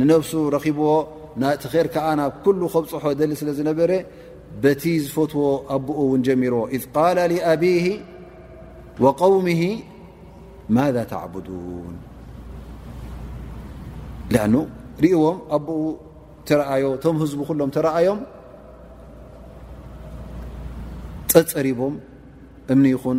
ንነብሱ 0.00 0.32
ረኺብዎ 0.56 0.88
ቲ 1.64 1.74
ር 1.84 1.86
ዓ 2.08 2.10
ናብ 2.20 2.32
ኩ 2.44 2.48
ከብፅሖ 2.74 3.04
ደሊ 3.20 3.32
ስለ 3.42 3.48
ዝነበረ 3.58 3.90
በቲ 4.64 4.82
ዝፈትዎ 5.06 5.46
ኣቦኡ 5.76 5.98
ውን 6.10 6.22
ጀሚርዎ 6.28 6.60
ኣብ 7.52 7.64
ውሚ 9.36 9.50
ማ 10.76 10.84
ን 14.52 14.56
እዎም 15.06 15.38
ኣ 15.56 15.58
ህዝ 17.20 17.32
ሎም 17.60 17.76
ተዮም 17.84 18.18
ፀፀሪቦም 21.32 21.94
እምኒ 22.72 22.84
ይኹን 22.94 23.18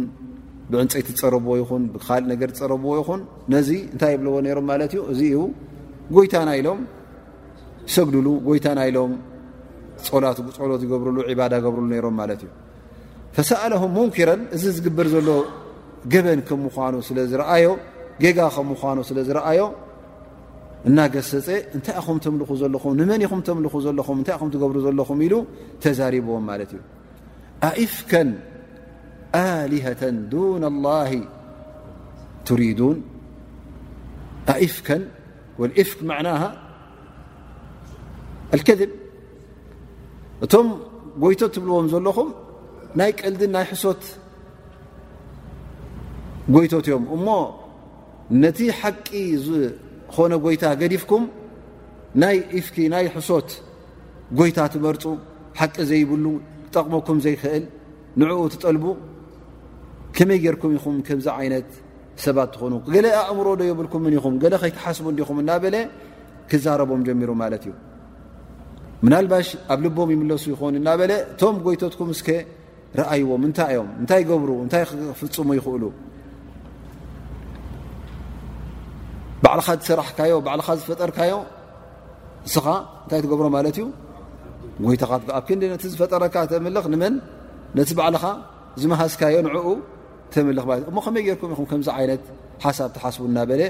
ብዕንፀይቲ 0.72 1.08
ዝፀረብዎ 1.18 1.52
ይኹን 1.60 1.84
ብካልእ 1.94 2.28
ነገር 2.32 2.50
ዝፀረብዎ 2.58 2.92
ይኹን 3.00 3.22
ነዚ 3.54 3.70
እንታይ 3.94 4.12
ይብልዎ 4.13 4.34
ነይሮም 4.46 4.66
ማለት 4.72 4.92
እዩ 4.96 5.02
እዚ 5.12 5.22
እ 5.38 5.44
ጎይታና 6.16 6.50
ኢሎም 6.60 6.80
ሰግድሉ 7.96 8.28
ጎይታና 8.48 8.80
ኢሎም 8.90 9.12
ፀላት 10.08 10.38
ፀሎት 10.58 10.82
ይገብሩሉ 10.86 11.18
ባዳ 11.40 11.54
ገብርሉ 11.66 11.92
ይሮም 12.00 12.16
ማለት 12.22 12.42
እዩ 12.48 12.52
ፈሰኣሎም 13.36 13.86
ምኪረን 13.98 14.42
እዚ 14.58 14.63
ዝግብር 14.78 15.08
ዘሎ 15.16 15.30
ገበን 16.13 16.42
ከም 16.50 16.62
ምኑ 16.68 16.96
ስለዝኣዮ 17.10 17.68
ጌጋ 18.24 18.40
ከም 18.58 18.68
ምኑ 18.92 19.00
ስለዝረኣዮ 19.10 19.60
እናገሰፀ 20.90 21.48
እንታይ 21.78 21.96
ኢኹም 22.02 22.18
ተምልኹ 22.24 22.50
ዘለኹም 22.62 22.92
ንመን 23.00 23.22
ኹም 23.32 23.40
ተምልኹ 23.48 23.74
ዘለኹም 23.86 24.18
እታይ 24.22 24.36
እኹ 24.38 24.44
ትገብሩ 24.56 24.76
ዘለኹም 24.86 25.20
ኢሉ 25.26 25.34
ተዛሪብዎም 25.84 26.44
ማለት 26.50 26.72
እዩ 26.76 26.82
ኣእፍከን 27.70 28.30
ኣሊሃة 29.44 30.02
ዱና 30.34 30.63
الላه 30.74 31.12
ቱሪዱን 32.48 32.98
ኣእፍከ 34.54 34.88
ወእፍክ 35.62 36.00
መዕና 36.10 36.28
ኣከذብ 38.56 38.92
እቶም 40.46 40.68
ጎይቶት 41.24 41.52
ትብልዎም 41.56 41.88
ዘለኹም 41.94 42.30
ናይ 43.00 43.12
ቀልድን 43.22 43.52
ናይ 43.56 43.66
ሕሶት 43.72 44.04
ጎይቶት 46.54 46.86
እዮም 46.90 47.06
እሞ 47.18 47.28
ነቲ 48.44 48.60
ሓቂ 48.80 49.08
ኾነ 50.15 50.32
ጎይታ 50.46 50.65
ገዲፍኩም 50.82 51.24
ናይ 52.22 52.38
ኢፍኪ 52.60 52.76
ናይ 52.93 53.06
ሕሶት 53.15 53.50
ጎይታ 54.39 54.60
ትመርፁ 54.74 55.04
ሓቂ 55.60 55.76
ዘይብሉ 55.89 56.26
ጠቕሞኩም 56.74 57.17
ዘይኽእል 57.26 57.63
ንዕኡ 58.20 58.39
ትጠልቡ 58.54 58.86
ከመይ 60.15 60.38
ጌይርኩም 60.43 60.72
ኢኹም 60.78 60.96
ከምዚ 61.08 61.28
ዓይነት 61.39 61.70
ሰባት 62.24 62.50
ትኾኑ 62.54 62.74
ገለ 62.93 63.06
ኣእምሮ 63.28 63.48
ዶ 63.60 63.62
የብልኩምምን 63.70 64.13
ኢኹም 64.17 64.36
ገለ 64.43 64.54
ከይትሓስቡ 64.62 65.06
እዲኹም 65.13 65.38
እናበለ 65.43 65.76
ክዛረቦም 66.52 67.02
ጀሚሩ 67.08 67.30
ማለት 67.41 67.63
እዩ 67.67 67.74
ምናልባሽ 69.06 69.48
ኣብ 69.74 69.80
ልቦም 69.86 70.10
ይምለሱ 70.13 70.46
ይኾኑ 70.54 70.74
እናበለ 70.82 71.12
እቶም 71.32 71.56
ጎይተትኩም 71.65 72.10
እስከ 72.15 72.30
ረኣይዎም 73.00 73.41
እንታይ 73.48 73.70
እዮም 73.76 73.89
እንታይ 74.02 74.24
ገብሩ 74.30 74.50
እንታይ 74.65 74.84
ክፍፅሙ 74.91 75.50
ይኽእሉ 75.58 75.84
ባዕልኻ 79.43 79.67
ዝሰራሕካዮ 79.80 80.34
ባኻ 80.45 80.65
ዝፈጠርካዮ 80.82 81.34
እስኻ 82.47 82.67
እንታይ 83.04 83.19
ትገብሮ 83.26 83.45
ማለት 83.56 83.76
እዩ 83.82 83.86
ይኻኣብ 84.95 85.21
ክ 85.47 85.58
ነቲ 85.73 85.84
ዝፈጠረካ 85.93 86.36
ተምልኽ 86.52 86.86
መ 87.04 87.04
ነቲ 87.78 87.89
ባዕልኻ 88.00 88.23
ዝመሃዝካዮ 88.82 89.36
ንኡ 89.47 89.65
ተምል 90.34 90.60
ዩ 90.63 90.78
እ 90.89 91.02
ከመይ 91.06 91.23
ርኩም 91.36 91.50
ኢኹ 91.56 91.60
ከምዚ 91.71 91.88
ይነት 92.04 92.23
ሓሳብ 92.65 92.89
ተሓስቡና 92.95 93.38
በለ 93.50 93.62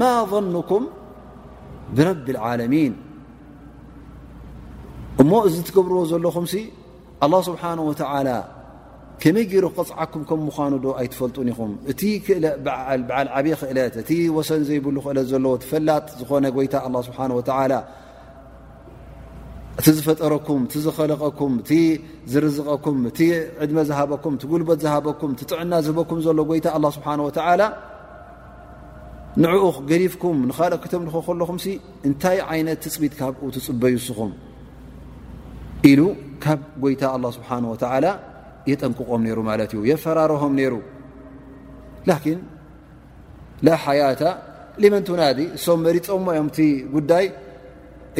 ማ 0.00 0.04
ظنኩም 0.30 0.82
ብረቢ 1.96 2.26
ለሚን 2.60 2.92
እሞ 5.22 5.30
እዚ 5.48 5.54
ትገብርዎ 5.68 6.00
ዘለኹም 6.12 6.46
ه 7.22 7.36
ስብሓ 7.48 7.62
ከመይ 9.22 9.44
ገይሩ 9.52 9.64
ቅፅዓኩም 9.76 10.22
ከም 10.28 10.40
ምዃኑ 10.48 10.72
ዶ 10.84 10.86
ኣይትፈልጡን 11.00 11.48
ኢኹም 11.52 11.72
እብዓል 11.92 13.28
ዓብዪ 13.36 13.52
ክእለት 13.60 13.94
እቲ 14.02 14.10
ወሰን 14.36 14.62
ዘይብሉ 14.68 14.96
ክእለ 15.04 15.18
ዘለዎ 15.30 15.52
ትፈላጥ 15.62 16.04
ዝኾነ 16.20 16.44
ጎይታ 16.56 16.74
ስብሓ 17.08 17.18
ወላ 17.38 17.72
እቲ 19.80 19.86
ዝፈጠረኩም 19.96 20.60
እቲ 20.66 20.74
ዝኸለቀኩም 20.86 21.52
እቲ 21.62 21.70
ዝርዝቀኩም 22.32 22.98
እቲ 23.10 23.18
ዕድመ 23.64 23.78
ዝሃበኩም 23.90 24.32
እቲ 24.38 24.42
ጉልበት 24.52 24.78
ዝሃበኩም 24.86 25.30
እቲ 25.34 25.40
ጥዕና 25.50 25.72
ዝህበኩም 25.86 26.20
ዘሎ 26.28 26.38
ጎይታ 26.52 26.66
ኣ 26.76 26.92
ስብሓወላ 26.98 27.62
ንዕኡኽ 29.42 29.76
ገሊፍኩም 29.90 30.38
ንኻልቕ 30.50 30.78
ክተምንክ 30.84 31.14
ከለኹም 31.26 31.58
እንታይ 32.08 32.38
ዓይነት 32.52 32.78
ትፅቢት 32.84 33.12
ካብኡ 33.18 33.44
ትፅበይስኹም 33.56 34.32
ኢሉ 35.90 36.00
ካብ 36.44 36.60
ጎይታ 36.86 37.02
ስብሓወላ 37.38 38.06
ጠ 38.76 38.92
ላ 43.66 43.76
ሓያ 43.84 44.02
መን 44.92 45.04
ና 45.20 45.24
እሶም 45.56 45.78
መሪፆ 45.86 46.06
ኦምቲ 46.40 46.58
ጉዳይ 46.92 47.24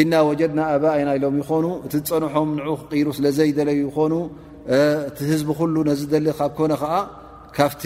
እና 0.03 0.13
ወጀድና 0.29 0.61
ኣ 0.95 1.13
ሎም 1.25 1.37
ይኾኑ 1.43 1.65
እ 1.87 1.89
ፀንሖም 2.11 2.49
ክሩ 2.93 3.07
ስለዘይለዩ 3.19 3.91
ኑ 4.13 4.19
ህዝ 5.29 5.45
ዝ 6.01 6.05
ደካ 6.13 6.41
ኮነ 6.59 6.73
ካብቲ 7.59 7.85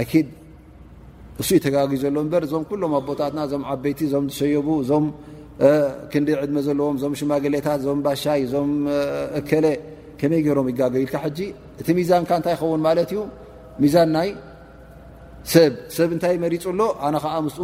ኣኪድ 0.00 0.26
እሱ 1.42 1.48
ተጋጋግዩ 1.64 1.96
ዘሎ 2.04 2.16
እበር 2.24 2.42
እዞም 2.46 2.64
ኩሎም 2.70 2.92
ኣቦታትና 2.98 3.40
ዞም 3.52 3.62
ዓበይቲ 3.72 4.00
ዞም 4.12 4.24
ዝሸየቡ 4.32 4.68
እዞም 4.82 5.04
ክንደይ 6.12 6.36
ዕድመ 6.42 6.56
ዘለዎም 6.66 6.96
ዞም 7.02 7.12
ሽማግሌታት 7.20 7.80
ዞም 7.86 7.98
ባሻይ 8.06 8.42
ዞም 8.52 8.70
ከለ 9.48 9.66
ከመይ 10.20 10.40
ገይሮም 10.46 10.68
ይጋገይልካ 10.72 11.14
እቲ 11.80 11.88
ሚዛንካ 11.98 12.30
እንታይ 12.40 12.54
ይኸውን 12.56 12.82
ማለት 12.88 13.10
እዩ 13.14 13.20
ሚዛን 13.82 14.10
ናይ 14.16 14.28
ሰብ 15.96 16.10
እንታይ 16.16 16.36
መሪፁ 16.44 16.62
ሎ 16.80 16.84
ኣነ 17.06 17.16
ከዓ 17.24 17.34
ምስ 17.46 17.56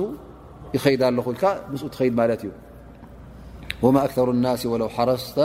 ይኸይድ 0.77 1.03
ኣለልካ 1.09 1.45
ምስ 1.73 1.83
ትኸይድ 1.95 2.15
ማለት 2.21 2.41
እዩ 2.47 2.53
ወማ 3.85 3.97
ኣክሩ 4.09 4.29
ናሲ 4.45 4.63
ወለው 4.75 4.89
ሓረስታ 4.97 5.39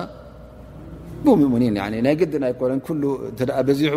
ብሙምኒን 1.25 1.75
ናይ 2.05 2.15
ገዲና 2.21 2.45
ይኮነ 2.53 3.03
በዚሑ 3.67 3.95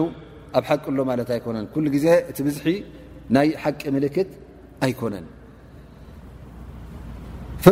ኣብ 0.59 0.65
ሓቂ 0.69 0.83
ሎ 0.99 1.03
ማት 1.09 1.31
ኣይኮነ 1.37 1.59
ዜ 2.05 2.07
እቲ 2.31 2.39
ብዝሒ 2.47 2.67
ናይ 3.37 3.49
ሓቂ 3.63 3.83
ልክት 4.05 4.31
ኣይኮነን 4.87 5.27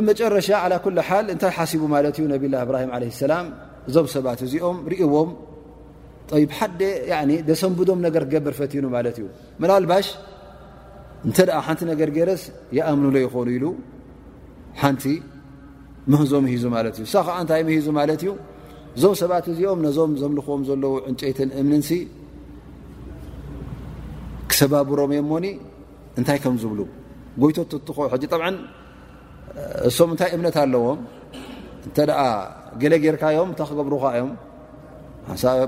መጨረሻ 0.09 0.49
ኩ 0.85 0.89
ሓል 1.09 1.27
እንታይ 1.33 1.53
ሓሲቡ 1.57 1.83
ማለት 1.95 2.15
እዩ 2.21 2.25
ነብላ 2.33 2.55
እብሂም 2.67 2.91
ለ 3.03 3.09
ሰላም 3.25 3.47
እዞም 3.89 4.07
ሰባት 4.15 4.41
እዚኦም 4.47 4.79
ርእዎም 4.93 5.31
ብ 6.49 6.51
ሓደ 6.59 6.81
ደሰንብዶም 7.49 8.01
ነገር 8.07 8.23
ክገብር 8.29 8.55
ፈትኑ 8.61 8.85
ማለት 8.97 9.17
እዩ 9.21 9.27
መላልባሽ 9.63 10.07
እንተ 11.29 11.37
ሓንቲ 11.67 11.81
ነገር 11.93 12.09
ጌረስ 12.17 12.43
የኣምንሎ 12.79 13.15
ይኾኑ 13.25 13.49
ኢሉ 13.59 13.65
ሓንቲ 14.83 15.05
ምህዞ 16.13 16.33
ሂዙ 16.55 16.65
ማለት 16.77 16.95
እዩ 16.99 17.05
ከዓ 17.29 17.37
እንታይ 17.45 17.63
ሂዙ 17.77 17.87
ማለት 18.01 18.21
እዩ 18.25 18.33
እዞም 18.97 19.15
ሰባት 19.23 19.45
እዚኦም 19.53 19.79
ነዞም 19.87 20.11
ዘምልክዎም 20.23 20.63
ዘለዉ 20.69 20.91
ዕንጨይትን 21.11 21.49
እምን 21.61 21.83
ክሰባብሮም 24.51 25.13
ሞኒ 25.31 25.47
እንታይ 26.21 26.39
ከም 26.45 26.57
ዝብሉ 26.63 26.81
ጎይቶት 27.43 27.73
እትከ 27.81 28.41
እሶም 29.89 30.09
እንታይ 30.15 30.31
እምነት 30.37 30.57
ኣለዎም 30.63 31.01
እንተ 31.87 31.99
ገለጌይርካዮም 32.83 33.49
እታ 33.55 33.61
ክገብሩከ 33.71 34.05
እዮም 34.17 34.33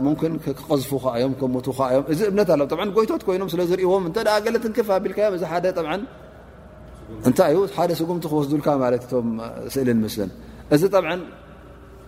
ምን 0.05 0.15
ክቀዝፉ 0.45 0.91
እዮም 1.19 1.33
ከትእዮም 1.41 2.05
እዚ 2.13 2.21
እምነት 2.31 2.49
ኣለዎ 2.55 2.67
ጎይቶት 2.97 3.23
ኮይኖም 3.27 3.49
ስለ 3.53 3.61
ዝርእዎም 3.71 4.05
እ 4.11 4.25
ገለ 4.47 4.57
ትንክፍ 4.65 4.89
ኣቢልካዮም 4.99 5.35
እ 5.37 6.01
እታይ 7.29 7.51
እዩ 7.55 7.59
ሓደ 7.75 7.91
ስጉምቲ 7.99 8.25
ክወስዱልካ 8.31 8.69
ማለት 8.83 9.03
ቶም 9.11 9.27
ስእሊን 9.73 9.99
ምስን 10.05 10.31
እዚ 10.75 10.83
ጠብ 10.95 11.05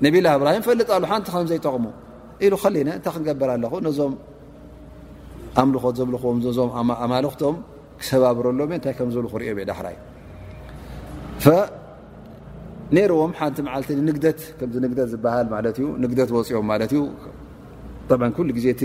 ነብላ 0.04 0.26
እብራሂም 0.38 0.62
ፈልጥ 0.68 0.88
ሉ 1.02 1.04
ሓንቲ 1.10 1.26
ከምዘይጠቕሙ 1.34 1.84
ኢሉ 2.46 2.54
ሊነ 2.76 2.88
እንታይ 2.98 3.12
ክንገበር 3.14 3.48
ኣለኹ 3.54 3.72
ነዞም 3.86 4.12
ኣምልኾት 5.60 5.94
ዘልዎም 5.98 6.38
ዞም 6.56 6.70
ኣልክቶም 7.18 7.56
ክሰባብረሎ 8.00 8.60
ታይ 8.84 8.92
ክዮ 8.98 9.58
ዳራይ 9.70 9.96
ነዎም 12.96 13.32
ሓቲ 13.38 13.56
መቲ 13.66 13.88
ንግደት 14.08 14.38
ግት 14.92 14.98
ዝሃል 15.14 15.66
ዩ 15.82 16.06
ግት 16.18 16.30
ወፅኦም 16.36 16.70
ዩ 18.50 18.60
ዜ 18.66 18.72
ቲ 18.80 18.84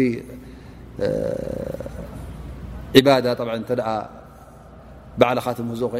ባዕልኻ 5.21 5.47
ትምህዞ 5.57 5.81
ኮ 5.93 5.95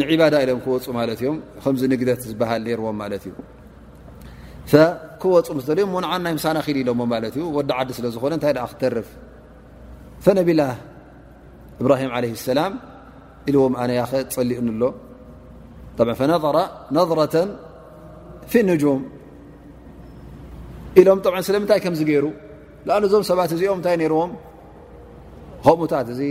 ንዕባዳ 0.00 0.34
ኢሎም 0.44 0.60
ክወፁ 0.62 0.84
ማለት 0.98 1.18
እዮም 1.22 1.36
ከምዚ 1.64 1.82
ንግደት 1.92 2.20
ዝበሃል 2.30 2.60
ነይርዎም 2.66 2.96
ማለት 3.02 3.24
እዩ 3.28 3.32
ክወፁ 5.22 5.46
ምስ 5.58 5.66
ልዮም 5.78 5.92
ንዓ 6.04 6.10
ናይ 6.24 6.32
ምሳና 6.38 6.56
ኽል 6.66 6.78
ኢሎ 6.82 6.90
ማለት 7.14 7.34
እዩ 7.38 7.44
ወዲ 7.56 7.70
ዓዲ 7.80 7.90
ስለ 7.98 8.06
ዝኾነ 8.14 8.32
እንታይ 8.38 8.52
ክተርፍ 8.72 9.08
ፈነብላ 10.24 10.62
እብራሂም 11.82 12.10
عለይ 12.16 12.32
ሰላም 12.48 12.72
ኢልዎም 13.48 13.72
ኣነ 13.82 13.90
ያኸ 14.00 14.12
ፀሊኡን 14.36 14.68
ኣሎ 14.82 16.08
ፈነረ 16.20 16.56
ነረة 16.96 17.34
ፊ 18.52 18.54
ንጁም 18.68 19.00
ኢሎም 21.00 21.18
ብ 21.24 21.38
ስለምንታይ 21.48 21.80
ከምዝ 21.84 22.00
ገይሩ 22.10 22.24
ኣ 22.96 22.98
እዞም 23.08 23.22
ሰባት 23.30 23.50
እዚኦም 23.56 23.76
እንታይ 23.80 23.94
ነይርዎም 24.02 24.32
ከምኡታት 25.64 26.08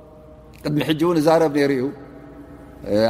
ቅድሚ 0.67 0.79
ሕጂ 0.89 1.01
እውን 1.05 1.17
እዛረብ 1.21 1.53
ነይሩ 1.57 1.71
እዩ 2.93 3.03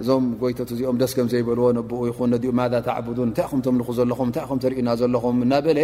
እዞም 0.00 0.24
ጎይተት 0.42 0.70
እዚኦም 0.74 0.96
ደስ 1.00 1.12
ከም 1.16 1.28
ዘይበልዎ 1.32 1.64
ኡ 1.92 2.00
ይኹን 2.08 2.28
ነኡ 2.32 2.44
ማ 2.58 2.62
ተዓቡን 2.86 3.18
እንታይ 3.28 3.46
ም 3.58 3.60
ንክ 3.78 3.88
ዘለኹም 3.98 4.28
ታይ 4.36 4.44
ም 4.56 4.58
ርእና 4.72 4.88
ዘለኹም 5.00 5.36
እናበለ 5.44 5.78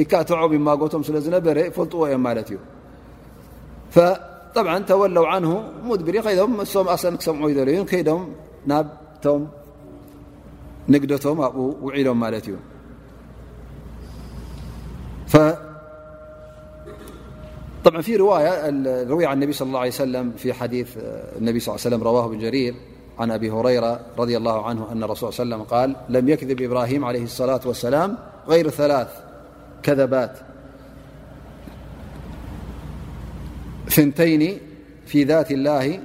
ይካተዖም 0.00 0.52
ይማጎቶም 0.58 1.02
ስለዝነበረ 1.08 1.58
ፈልጥዎ 1.76 2.02
እዮም 2.08 2.22
ማለት 2.28 2.48
እዩ 2.52 2.58
ተወለው 4.90 5.26
ን 5.42 5.44
ሙሪ 5.88 6.16
ከም 6.26 6.52
እሶም 6.66 6.86
ኣሰን 6.94 7.14
ክሰምዖ 7.20 7.48
ይዘእዩ 7.52 7.80
ከይዶም 7.92 8.22
ናብቶም 8.70 9.42
ንግደቶም 10.92 11.38
ኣብኡ 11.46 11.58
ውዒሎም 11.86 12.18
ማለት 12.24 12.46
እዩ 12.50 12.56
ايروي 17.86 19.26
عن 19.26 19.38
النبي 19.42 19.52
صلى 19.52 19.68
الله 19.68 19.80
علي 19.80 19.90
سلم 19.90 20.32
في 20.36 20.52
حديث 20.52 20.96
النبي 21.40 21.60
صل 21.60 21.70
عليه 21.70 21.80
وسلم- 21.80 22.02
رواه 22.02 22.28
بن 22.28 22.38
جرير 22.38 22.74
عن 23.18 23.30
أبي 23.30 23.50
هريرة 23.50 24.00
-رضي 24.16 24.36
الله 24.36 24.66
عنه 24.66 24.92
أن 24.92 25.04
رسول 25.04 25.28
ليه 25.28 25.34
وسلم- 25.36 25.62
قال 25.62 25.96
لم 26.08 26.28
يكذب 26.28 26.58
إبراهيم- 26.68 27.04
عليه 27.04 27.22
الصلاة 27.24 27.60
والسلام 27.64 28.18
غير 28.48 28.68
ثلاث 28.70 29.08
كذبات 29.82 30.38
ثنتين 33.88 34.58
في 35.06 35.24
ذات 35.24 35.50
الله 35.50 36.00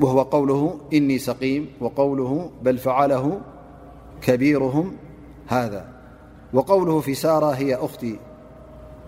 وهو 0.00 0.22
قوله 0.22 0.80
إني 0.92 1.18
سقيم 1.18 1.66
وقوله 1.80 2.50
بل 2.62 2.78
فعله 2.78 3.40
كبيرهم 4.22 4.96
هذا 5.48 5.84
وقوله 6.52 7.00
في 7.00 7.14
سارة 7.14 7.50
هي 7.50 7.74
أختي 7.74 8.18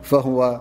فهو 0.03 0.61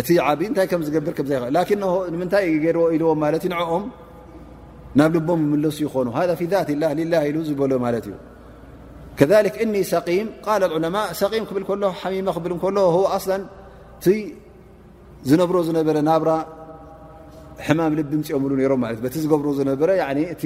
እቲ 0.00 0.08
ዓብ 0.26 0.40
ታይ 0.56 0.66
ዝብር 0.94 1.14
ምታይ 2.22 2.46
ገዎ 2.64 2.78
ኢልዎ 2.96 3.10
ንኦም 3.54 3.84
ናብ 4.98 5.10
ልቦም 5.16 5.40
ምለሱ 5.52 5.78
ይኮኑ 5.86 6.06
ذ 6.28 6.30
ذት 6.52 6.68
ላ 7.12 7.16
ኢሉ 7.28 7.36
ዝበሎ 7.48 7.72
ማት 7.84 8.06
እዩ 8.08 9.48
እኒ 9.64 9.74
ሰም 9.92 10.26
ዑء 10.48 10.82
ሰም 11.20 11.44
ክብል 11.50 11.64
ክብል 11.68 13.42
ቲ 14.04 14.08
ዝነብሮ 15.30 15.56
ዝነበረ 15.66 15.96
ናብራ 16.08 16.30
ሕማም 17.66 17.92
ልቢ 17.98 18.10
ምፅኦም 18.20 18.44
ሉ 18.50 18.54
ሮም 18.72 18.82
እ 18.92 19.08
ቲ 19.14 19.16
ዝገብሮ 19.24 19.48
ዝነ 19.58 19.70
እቲ 20.34 20.44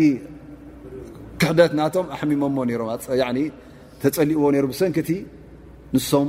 ክሕደት 1.41 1.73
ናቶም 1.79 2.07
ኣሚሞ 2.17 2.43
ተፀሊእዎ 4.03 4.45
ሰኪቲ 4.81 5.11
ንሶም 5.95 6.29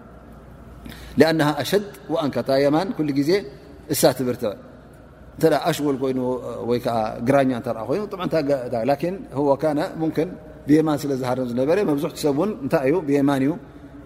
ኣና 1.29 1.41
ኣሸድ 1.61 1.83
ን 2.27 2.29
ታየማን 2.49 2.87
ኩ 2.97 2.99
ዜ 3.29 3.31
እሳ 3.93 4.01
ትብርት 4.19 4.43
እኣሽጎል 5.45 5.97
ይኑ 6.11 6.19
ይ 6.77 6.79
ግራኛ 7.27 7.51
ተ 7.65 7.67
ይኑ 7.93 8.01
ዎ 9.41 9.43
ብየማን 10.69 10.97
ስለ 11.01 11.11
ዝሃር 11.19 11.39
ዝነበረ 11.51 11.77
መብዙሕ 11.89 12.09
ሰብ 12.23 12.37
እታይዩ 12.65 12.93
ብየማንዩ 13.07 13.49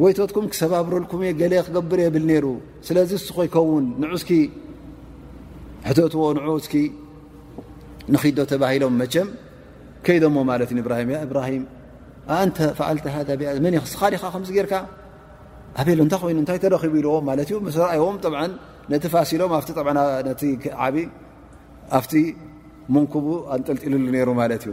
ወይተትኩም 0.00 0.44
ክሰባብረልኩም 0.52 1.20
እ 1.28 1.30
ገለ 1.40 1.54
ክገብር 1.66 1.98
የብል 2.02 2.24
ነሩ 2.30 2.46
ስለዚ 2.88 3.10
እስ 3.20 3.24
ኮይከውን 3.36 3.86
ንዑ 4.02 4.10
እስኪ 4.20 4.30
ሕተትዎ 5.88 6.22
ንዑ 6.38 6.50
እስኪ 6.62 6.74
ንክዶ 8.14 8.38
ተባሂሎም 8.52 8.94
መቸም 9.00 9.28
ከይደምዎ 10.06 10.40
ማለት 10.50 10.70
እዩ 10.74 10.80
ብራሂም 10.86 11.10
እብራሂም 11.26 11.64
አንተ 12.38 12.56
ፈኣልቲ 12.78 13.06
መ 13.64 13.68
ይ 13.76 13.80
ክስኻዲኻ 13.86 14.22
ከምዚ 14.36 14.50
ጌርካ 14.58 14.74
ኣብሎ 15.80 15.98
እንታይ 16.06 16.18
ኮይኑ 16.22 16.38
ንታይ 16.44 16.58
ተረኪቡ 16.64 16.94
ኢልዎ 17.02 17.12
ማለት 17.30 17.50
እዩ 17.50 17.58
ሰርኣዎም 17.76 18.16
ነቲ 18.92 19.04
ፋሲሎም 19.14 19.52
ኣነቲ 19.58 20.42
ዓብ 20.86 20.96
ኣፍቲ 21.98 22.14
መንኩቡ 22.94 23.26
ኣንጠልጢ 23.56 23.82
ኢሉሉ 23.90 24.06
ነሩ 24.16 24.30
ማለት 24.42 24.62
እዩ 24.66 24.72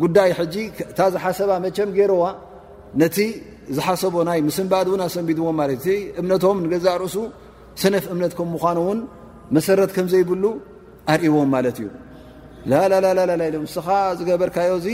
ጉዳይ 0.00 0.30
ታ 0.98 1.08
ዝሓሰባ 1.14 1.50
መቸም 1.64 1.90
ገይሮዋ 1.96 2.24
ነቲ 3.00 3.16
ዝሓሰቦ 3.76 4.14
ናይ 4.28 4.38
ምስንባድ 4.48 4.86
እን 4.96 5.02
ኣሰንቢድዎ 5.08 5.44
ለእዩ 5.70 5.86
እ 5.94 5.96
እምነቶም 6.20 6.58
ንገዛ 6.64 6.86
ርእሱ 7.02 7.16
ሰነፍ 7.82 8.04
እምነት 8.12 8.32
ከም 8.38 8.48
ምዃኑውን 8.54 8.98
መሰረት 9.56 9.90
ከም 9.96 10.06
ዘይብሉ 10.12 10.44
ኣርእዎም 11.12 11.50
ማለት 11.54 11.76
እዩ 11.82 11.88
ላ 12.70 12.72
ስኻ 13.74 13.88
ዝገበርካዮ 14.18 14.72
ዚ 14.86 14.88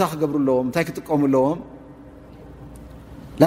ታይ 0.00 0.06
ክገብሩኣዎ 0.14 0.56
ታይ 0.74 0.84
ክጥቀሙ 0.88 1.22
ኣዎም 1.38 1.58
ላ 3.42 3.46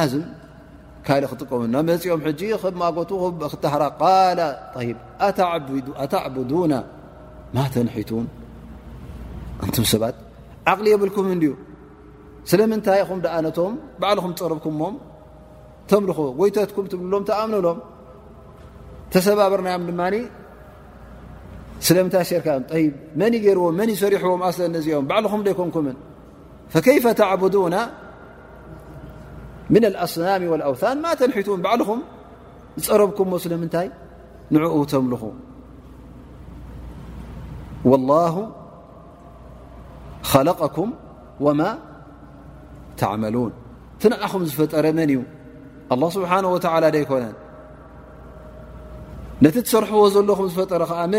ካእ 1.07 1.23
ክጥቀሙ 1.31 1.61
መፂኦም 1.89 2.21
ቱ 3.09 3.19
ክሃ 3.63 3.83
ኣተعبن 6.03 6.73
ማ 7.55 7.59
ተنሒቱን 7.73 8.25
እ 9.65 9.83
ሰባት 9.91 10.15
ቕሊ 10.79 10.88
የብልኩም 10.93 11.27
ዩ 11.47 11.51
ስለምንታይ 12.51 13.01
ኹ 13.09 13.15
ኣነቶም 13.38 13.73
ባዕኹም 14.01 14.33
ፅርብኩ 14.39 14.67
ተ 15.89 16.01
ይተትኩም 16.49 16.85
ትብሎም 16.93 17.23
ኣምሎም 17.41 17.79
ተሰባብርናኦ 19.13 19.77
ድ 20.15 20.19
ስለምታይ 21.88 22.25
ርን 22.43 23.33
ገዎ 23.45 23.63
ን 23.79 23.89
ይሰሪሕዎም 23.95 24.43
ኣዚኦም 24.49 25.05
ባዕኹም 25.11 25.41
ይኮምኩም 25.51 25.88
يፈ 26.97 27.05
ن 29.74 29.76
الኣصናም 29.91 30.41
والأውን 30.51 30.97
ማ 31.03 31.05
ተንሒቱን 31.20 31.59
ባዕልኹም 31.65 31.99
ዝፀረብኩምዎስለምንታይ 32.84 33.88
ንعእውቶምلኹ 34.53 35.24
والله 37.89 38.36
خለقኩም 40.32 40.89
وማ 41.45 41.61
ተعመلوን 42.99 43.51
ትንዓኹም 44.01 44.41
ዝፈጠረ 44.49 44.86
መን 44.97 45.09
እዩ 45.13 45.20
الله 45.93 46.09
ስብሓه 46.18 46.38
و 46.53 46.55
ይኮነ 47.03 47.24
ነቲ 49.43 49.55
ሰርሕዎ 49.72 50.01
ዘለኹ 50.15 50.39
ዝፈጠረ 50.53 50.82
ዓ 51.01 51.05
እ 51.07 51.09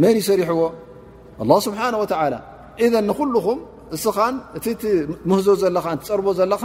ን 0.00 0.02
እዩ 0.10 0.16
ሰሪሕዎ 0.30 0.60
لله 1.46 1.58
ስብሓه 1.66 1.88
و 2.02 2.04
ذ 2.92 2.94
ንኩلኹም 3.08 3.58
እስኻን 3.96 4.34
እቲ 4.56 4.66
ምህዞ 5.28 5.46
ዘለኻ 5.62 5.86
ትፀርቦ 6.00 6.26
ዘለኻ 6.40 6.64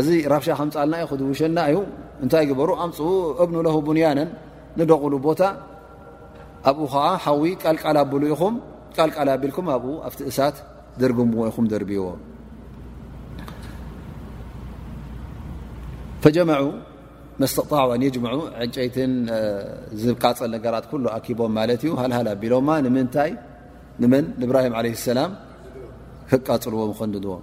እዚ 0.00 0.08
ራብሻ 0.32 0.48
ከምፃልና 0.58 0.94
ዩ 1.02 1.06
ክውሸና 1.10 1.58
እዩ 1.70 1.76
እንታይ 2.24 2.44
ግበሩ 2.50 2.68
ኣምፅኡ 2.84 3.08
እብኑ 3.42 3.56
ለ 3.66 3.68
ቡንያነን 3.88 4.30
ንደቕሉ 4.78 5.12
ቦታ 5.26 5.42
ኣብኡ 6.70 6.84
ከዓ 6.92 7.04
ሓዊ 7.24 7.42
ቃልቃል 7.62 7.96
ኣብሉ 8.02 8.22
ኢኹም 8.32 8.54
ቃልቃል 8.96 9.28
ኣቢልኩም 9.34 9.66
ኣብኡ 9.74 9.90
ኣብቲ 10.08 10.20
እሳት 10.30 10.56
ድርጉምዎ 11.00 11.40
ይኹም 11.50 11.64
ርብይዎ 11.82 12.04
ፈጀመ 16.24 16.50
መስተጣዋን 17.42 18.02
የጅዑ 18.06 18.36
ዕጨይትን 18.66 19.12
ዝቃፀል 20.02 20.50
ነገራት 20.56 20.84
ኣኪቦም 21.18 21.52
ማለት 21.60 21.80
እዩ 21.86 21.94
ሃልሃል 22.02 22.26
ኣቢሎማ 22.34 22.68
ምታይ 22.98 23.32
መን 24.12 24.24
እብራሂም 24.46 24.76
ለ 24.84 24.88
ሰላም 25.08 25.32
ክቃፅልዎም 26.30 26.92
ከድዎም 27.00 27.42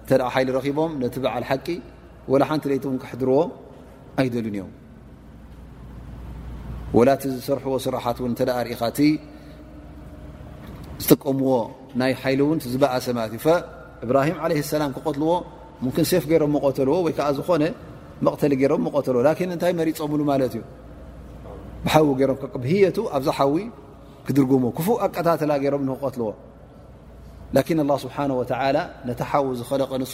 ቦም 0.77 0.91
ነቲ 1.03 1.15
በዓል 1.25 1.43
ቂ 1.49 1.81
ሓቲ 2.51 2.65
ይቲ 2.77 2.85
ክሕድርዎ 3.03 3.37
ኣይደሉ 4.21 4.45
እዮም 4.53 4.71
ላ 7.07 7.11
እቲ 7.17 7.23
ዝሰርሕዎ 7.37 7.73
ስራሓት 7.85 8.17
ን 8.31 8.33
ኢኻ 8.73 8.81
ዝጥቀምዎ 11.03 11.51
ናይ 11.99 12.11
ሓይ 12.21 12.35
ን 12.55 12.57
ዝኣሰት 12.73 13.17
እዩ 13.29 13.41
እብራሂ 14.05 14.29
ላም 14.81 14.91
ክቀትልዎ 14.97 15.31
ሴፍ 16.11 16.23
ገይሮም 16.31 16.51
መቀተልዎ 16.57 16.95
ወይዓ 17.07 17.27
ዝኾነ 17.39 17.63
መቕተሊ 18.25 18.53
ይሮም 18.63 18.83
ቀተልዎ 18.95 19.21
እንታይ 19.47 19.71
መሪፆምሉ 19.79 20.21
ማለት 20.31 20.53
እዩ 20.57 20.63
ብሓዊ 21.85 22.03
ሮም 22.29 22.37
ብህየቱ 22.63 22.97
ኣብዛ 23.17 23.29
ሓዊ 23.37 23.55
ክድርጉምዎ 24.25 24.69
ክፉ 24.79 24.87
ኣቀታተላ 25.05 25.51
ገይሮም 25.63 25.83
ንክቀትልዎ 25.89 26.29
ك 27.59 27.69
له 27.71 27.83
ه 28.15 28.31
و 29.41 29.53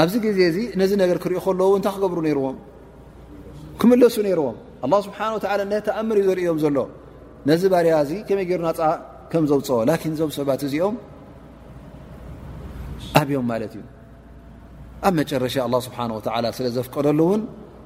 ኣብዚ 0.00 0.14
ግዜ 0.24 0.38
እዚ 0.50 0.56
ነዚ 0.80 0.92
ነገር 1.02 1.16
ክሪእ 1.24 1.38
ከለው 1.44 1.70
እንታይ 1.76 1.92
ክገብሩ 1.96 2.18
ነይርዎም 2.28 2.56
ክመለሱ 3.80 4.16
ነይርዎም 4.28 4.56
ኣላ 4.86 4.94
ስብሓንላ 5.06 5.60
ና 5.72 5.74
ተኣምር 5.86 6.16
እዩ 6.20 6.24
ዘርእዮም 6.30 6.58
ዘሎ 6.64 6.78
ነዚ 7.48 7.62
ባርያ 7.72 7.92
እዚ 8.04 8.10
ከመይ 8.28 8.44
ገይሩናፃ 8.50 8.78
ከም 9.32 9.44
ዘውፅኦ 9.50 9.76
ላኪን 9.88 10.12
እዞም 10.16 10.30
ሰባት 10.38 10.60
እዚኦም 10.66 10.96
ኣብዮም 13.20 13.46
ማለት 13.52 13.72
እዩ 13.76 13.82
ኣብ 15.06 15.12
መጨረሻ 15.20 15.54
ኣላ 15.66 15.74
ስብሓ 15.86 15.98
ወተላ 16.18 16.46
ስለ 16.58 16.66
ዘፍቀደሉ 16.76 17.20
እውን 17.28 17.42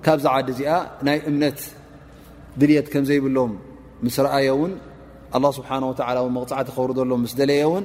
ካብዛ 0.07 0.27
ዓዲ 0.37 0.49
እዚኣ 0.55 0.71
ናይ 1.07 1.19
እምነት 1.31 1.59
ድልየት 2.61 2.87
ከም 2.95 3.05
ዘይብሎም 3.11 3.53
ምስ 4.07 4.17
ረኣየ 4.27 4.49
እውን 4.57 4.73
ኣ 5.37 5.51
ስብሓ 5.61 5.69
ወላ 5.91 6.19
መቕፃዕቲ 6.39 6.69
ከውርዘሎም 6.77 7.21
ምስ 7.27 7.35
ደለየ 7.41 7.65
እውን 7.69 7.85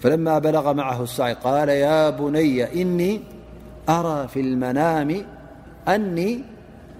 فلما 0.00 0.38
بلغ 0.38 0.72
معه 0.72 1.02
السعي 1.02 1.32
قال 1.34 1.68
يا 1.68 2.10
بني 2.10 2.82
إني 2.82 3.20
أرى 3.88 4.28
في 4.28 4.40
المنام 4.40 5.22
أني 5.88 6.42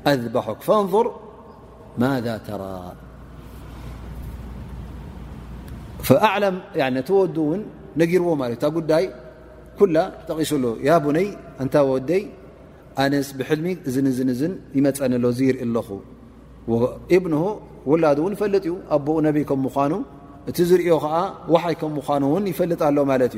أذبحك 0.07 0.63
فانظر 0.63 1.13
ماذا 1.99 2.39
ترى 2.49 2.93
فأعلمتودن 6.03 7.65
نر 7.97 8.55
قدي 8.63 9.11
كله 9.79 10.13
تقل 10.29 10.77
يا 10.83 10.99
بني 10.99 11.35
أنت 11.61 11.77
ودي 11.77 12.27
أنس 12.99 13.33
بحلم 13.33 13.67
ن 13.87 14.59
يمنله 14.75 15.31
زير 15.31 15.63
الخ 15.63 15.93
وابنه 16.69 17.61
ولاد 17.87 18.19
ون 18.19 18.35
فل 18.35 18.55
اب 18.91 19.11
نبي 19.11 19.45
ك 19.45 19.53
مانو 19.53 20.01
እቲ 20.51 20.59
ዝኦ 20.71 20.89
ሓይ 21.05 21.75
ከም 21.81 21.91
ምኑ 21.99 22.25
ን 22.43 22.45
ይፈልጥ 22.53 22.81
ኣሎ 22.89 22.99
ማ 23.11 23.13
እዩ 23.29 23.37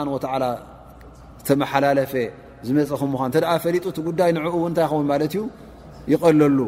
ዝተመሓላለፈ 1.40 2.12
ዝ 2.66 2.70
ኑ 2.76 2.78
ፈጡ 3.64 3.96
ጉዳይ 4.08 4.30
ንኡው 4.36 4.64
ንታይ 4.72 4.86
ኸ 4.90 4.94
ዩ 5.36 5.44
ይቀለሉ 6.12 6.58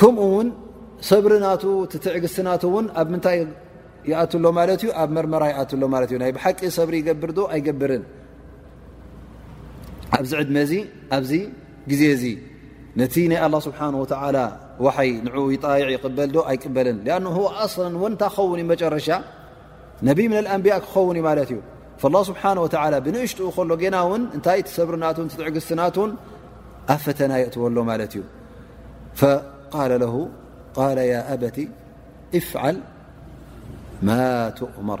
ከምኡ 0.00 0.22
ውን 0.34 0.48
ሰብሪና 1.10 1.46
ትዕግስቲና 2.04 2.48
ን 2.84 2.86
ኣብ 3.00 3.08
ምታይ 3.14 3.38
ይትሎ 4.10 4.44
እዩ 4.76 4.86
ኣብ 5.00 5.10
መርመራ 5.16 5.42
ይትሎ 5.54 5.82
እ 6.26 6.28
ይ 6.28 6.32
ብሓቂ 6.36 6.58
ሰብሪ 6.78 6.94
ይገብርዶ 7.02 7.38
ኣይገብርን 7.54 8.02
ኣዚ 10.14 10.30
عدم 10.40 10.56
ኣዚ 11.18 11.32
ዜ 12.22 12.24
نت 13.00 13.14
الله 13.46 13.60
سبحنه 13.68 13.98
وتلى 14.02 14.44
وحي 14.84 15.10
نع 15.26 15.34
يطيع 15.54 15.88
يقበلዶ 15.96 16.36
ኣيقበل 16.50 16.88
لأن 17.06 17.24
هو 17.38 17.44
لا 18.20 18.28
خون 18.34 18.62
مرሻ 18.70 19.08
نبي 20.08 20.24
من 20.32 20.38
الأنبيء 20.44 20.76
ክኸون 20.84 21.16
እ 21.18 21.44
فالله 22.00 22.22
سبحنه 22.30 22.60
وتلى 22.64 22.98
بنእሽت 23.06 23.38
ل 23.70 23.72
ና 23.94 23.98
ታ 24.46 24.48
تሰብر 24.66 24.94
عግና 25.48 25.82
ኣ 26.94 26.94
فتن 27.04 27.32
يقتሎ 27.42 27.62
እ 28.18 28.20
فقال 29.20 29.92
له 30.02 30.14
قال 30.78 30.98
يا 31.14 31.20
أبت 31.34 31.56
افعل 32.40 32.76
ما 34.08 34.20
تؤمر 34.60 35.00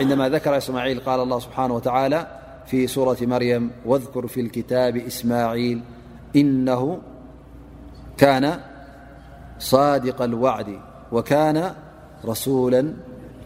عندما 0.00 0.28
ذكر 0.28 0.56
إسماعيل 0.56 1.00
قال 1.00 1.20
الله 1.20 1.38
سبحانه 1.38 1.74
وتعالى 1.74 2.26
في 2.66 2.86
سورة 2.86 3.16
مريم 3.20 3.70
واذكر 3.86 4.26
في 4.26 4.40
الكتاب 4.40 4.96
إسماعيل 4.96 5.80
إنه 6.36 6.98
كان 8.16 8.58
صادق 9.58 10.22
الوعد 10.22 10.78
وكان 11.12 11.72
رسولا 12.26 12.94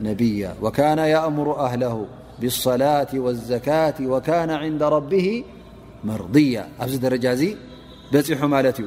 نبيا 0.00 0.54
وكان 0.62 0.98
يأمر 0.98 1.58
أهله 1.60 2.06
بالصلاة 2.38 3.06
والزكاة 3.14 3.94
وكان 4.00 4.50
عند 4.50 4.82
ربه 4.82 5.44
مرضيا 6.04 6.68
فزدرجازي 6.80 7.56
ب 8.12 8.34
حمالت 8.34 8.82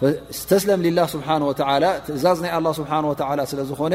فاستسلم 0.00 0.82
لله 0.82 1.06
سبحانه 1.06 1.46
وتعالى 1.48 2.00
ززن 2.10 2.46
الله 2.46 2.72
سبحانه 2.72 3.10
وتعالى 3.10 3.46
سلزخون 3.46 3.94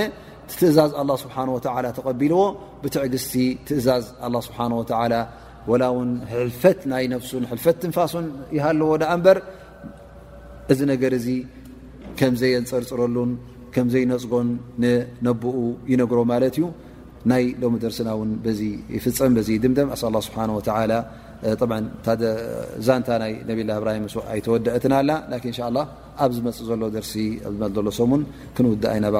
ትእዛዝ 0.59 0.91
ኣላ 1.01 1.11
ስብሓተ 1.23 1.65
ተቀቢልዎ 1.97 2.41
ብትዕግስቲ 2.83 3.33
ትእዛዝ 3.67 4.05
ኣላ 4.27 4.35
ስብሓወ 4.47 4.79
ወላውን 5.71 6.11
ሕልፈት 6.33 6.79
ናይ 6.91 7.05
ነፍሱን 7.13 7.43
ልፈት 7.57 7.77
ትንፋሱን 7.81 8.25
ይሃለዎ 8.57 8.91
ዳኣ 9.01 9.11
ምበር 9.19 9.37
እዚ 10.71 10.79
ነገር 10.91 11.11
እዚ 11.19 11.27
ከምዘየንፀርፅረሉን 12.19 13.31
ከምዘይነፅጎን 13.75 14.49
ንነብኡ 14.83 15.57
ይነግሮ 15.91 16.19
ማለት 16.31 16.55
እዩ 16.59 16.65
ናይ 17.31 17.43
ሎሚ 17.61 17.73
ደርስና 17.83 18.09
ን 18.29 18.31
ይፍፀም 18.95 19.33
ድምደም 19.65 19.89
ኣ 19.93 19.99
ስብሓ 20.27 20.39
ዛንታ 22.85 23.09
ናይ 23.23 23.33
ነብላ 23.49 23.69
እብራ 23.79 23.89
ኣይተወደአትናና 24.33 25.09
ን 25.31 25.45
ኣብ 26.23 26.31
ዝመፅ 26.37 26.57
ዘሎ 26.69 26.81
ደርሲ 26.95 27.13
ሎ 27.85 27.89
ሰሙን 27.99 28.23
ክንውደእ 28.55 28.95
ይናበር 28.99 29.17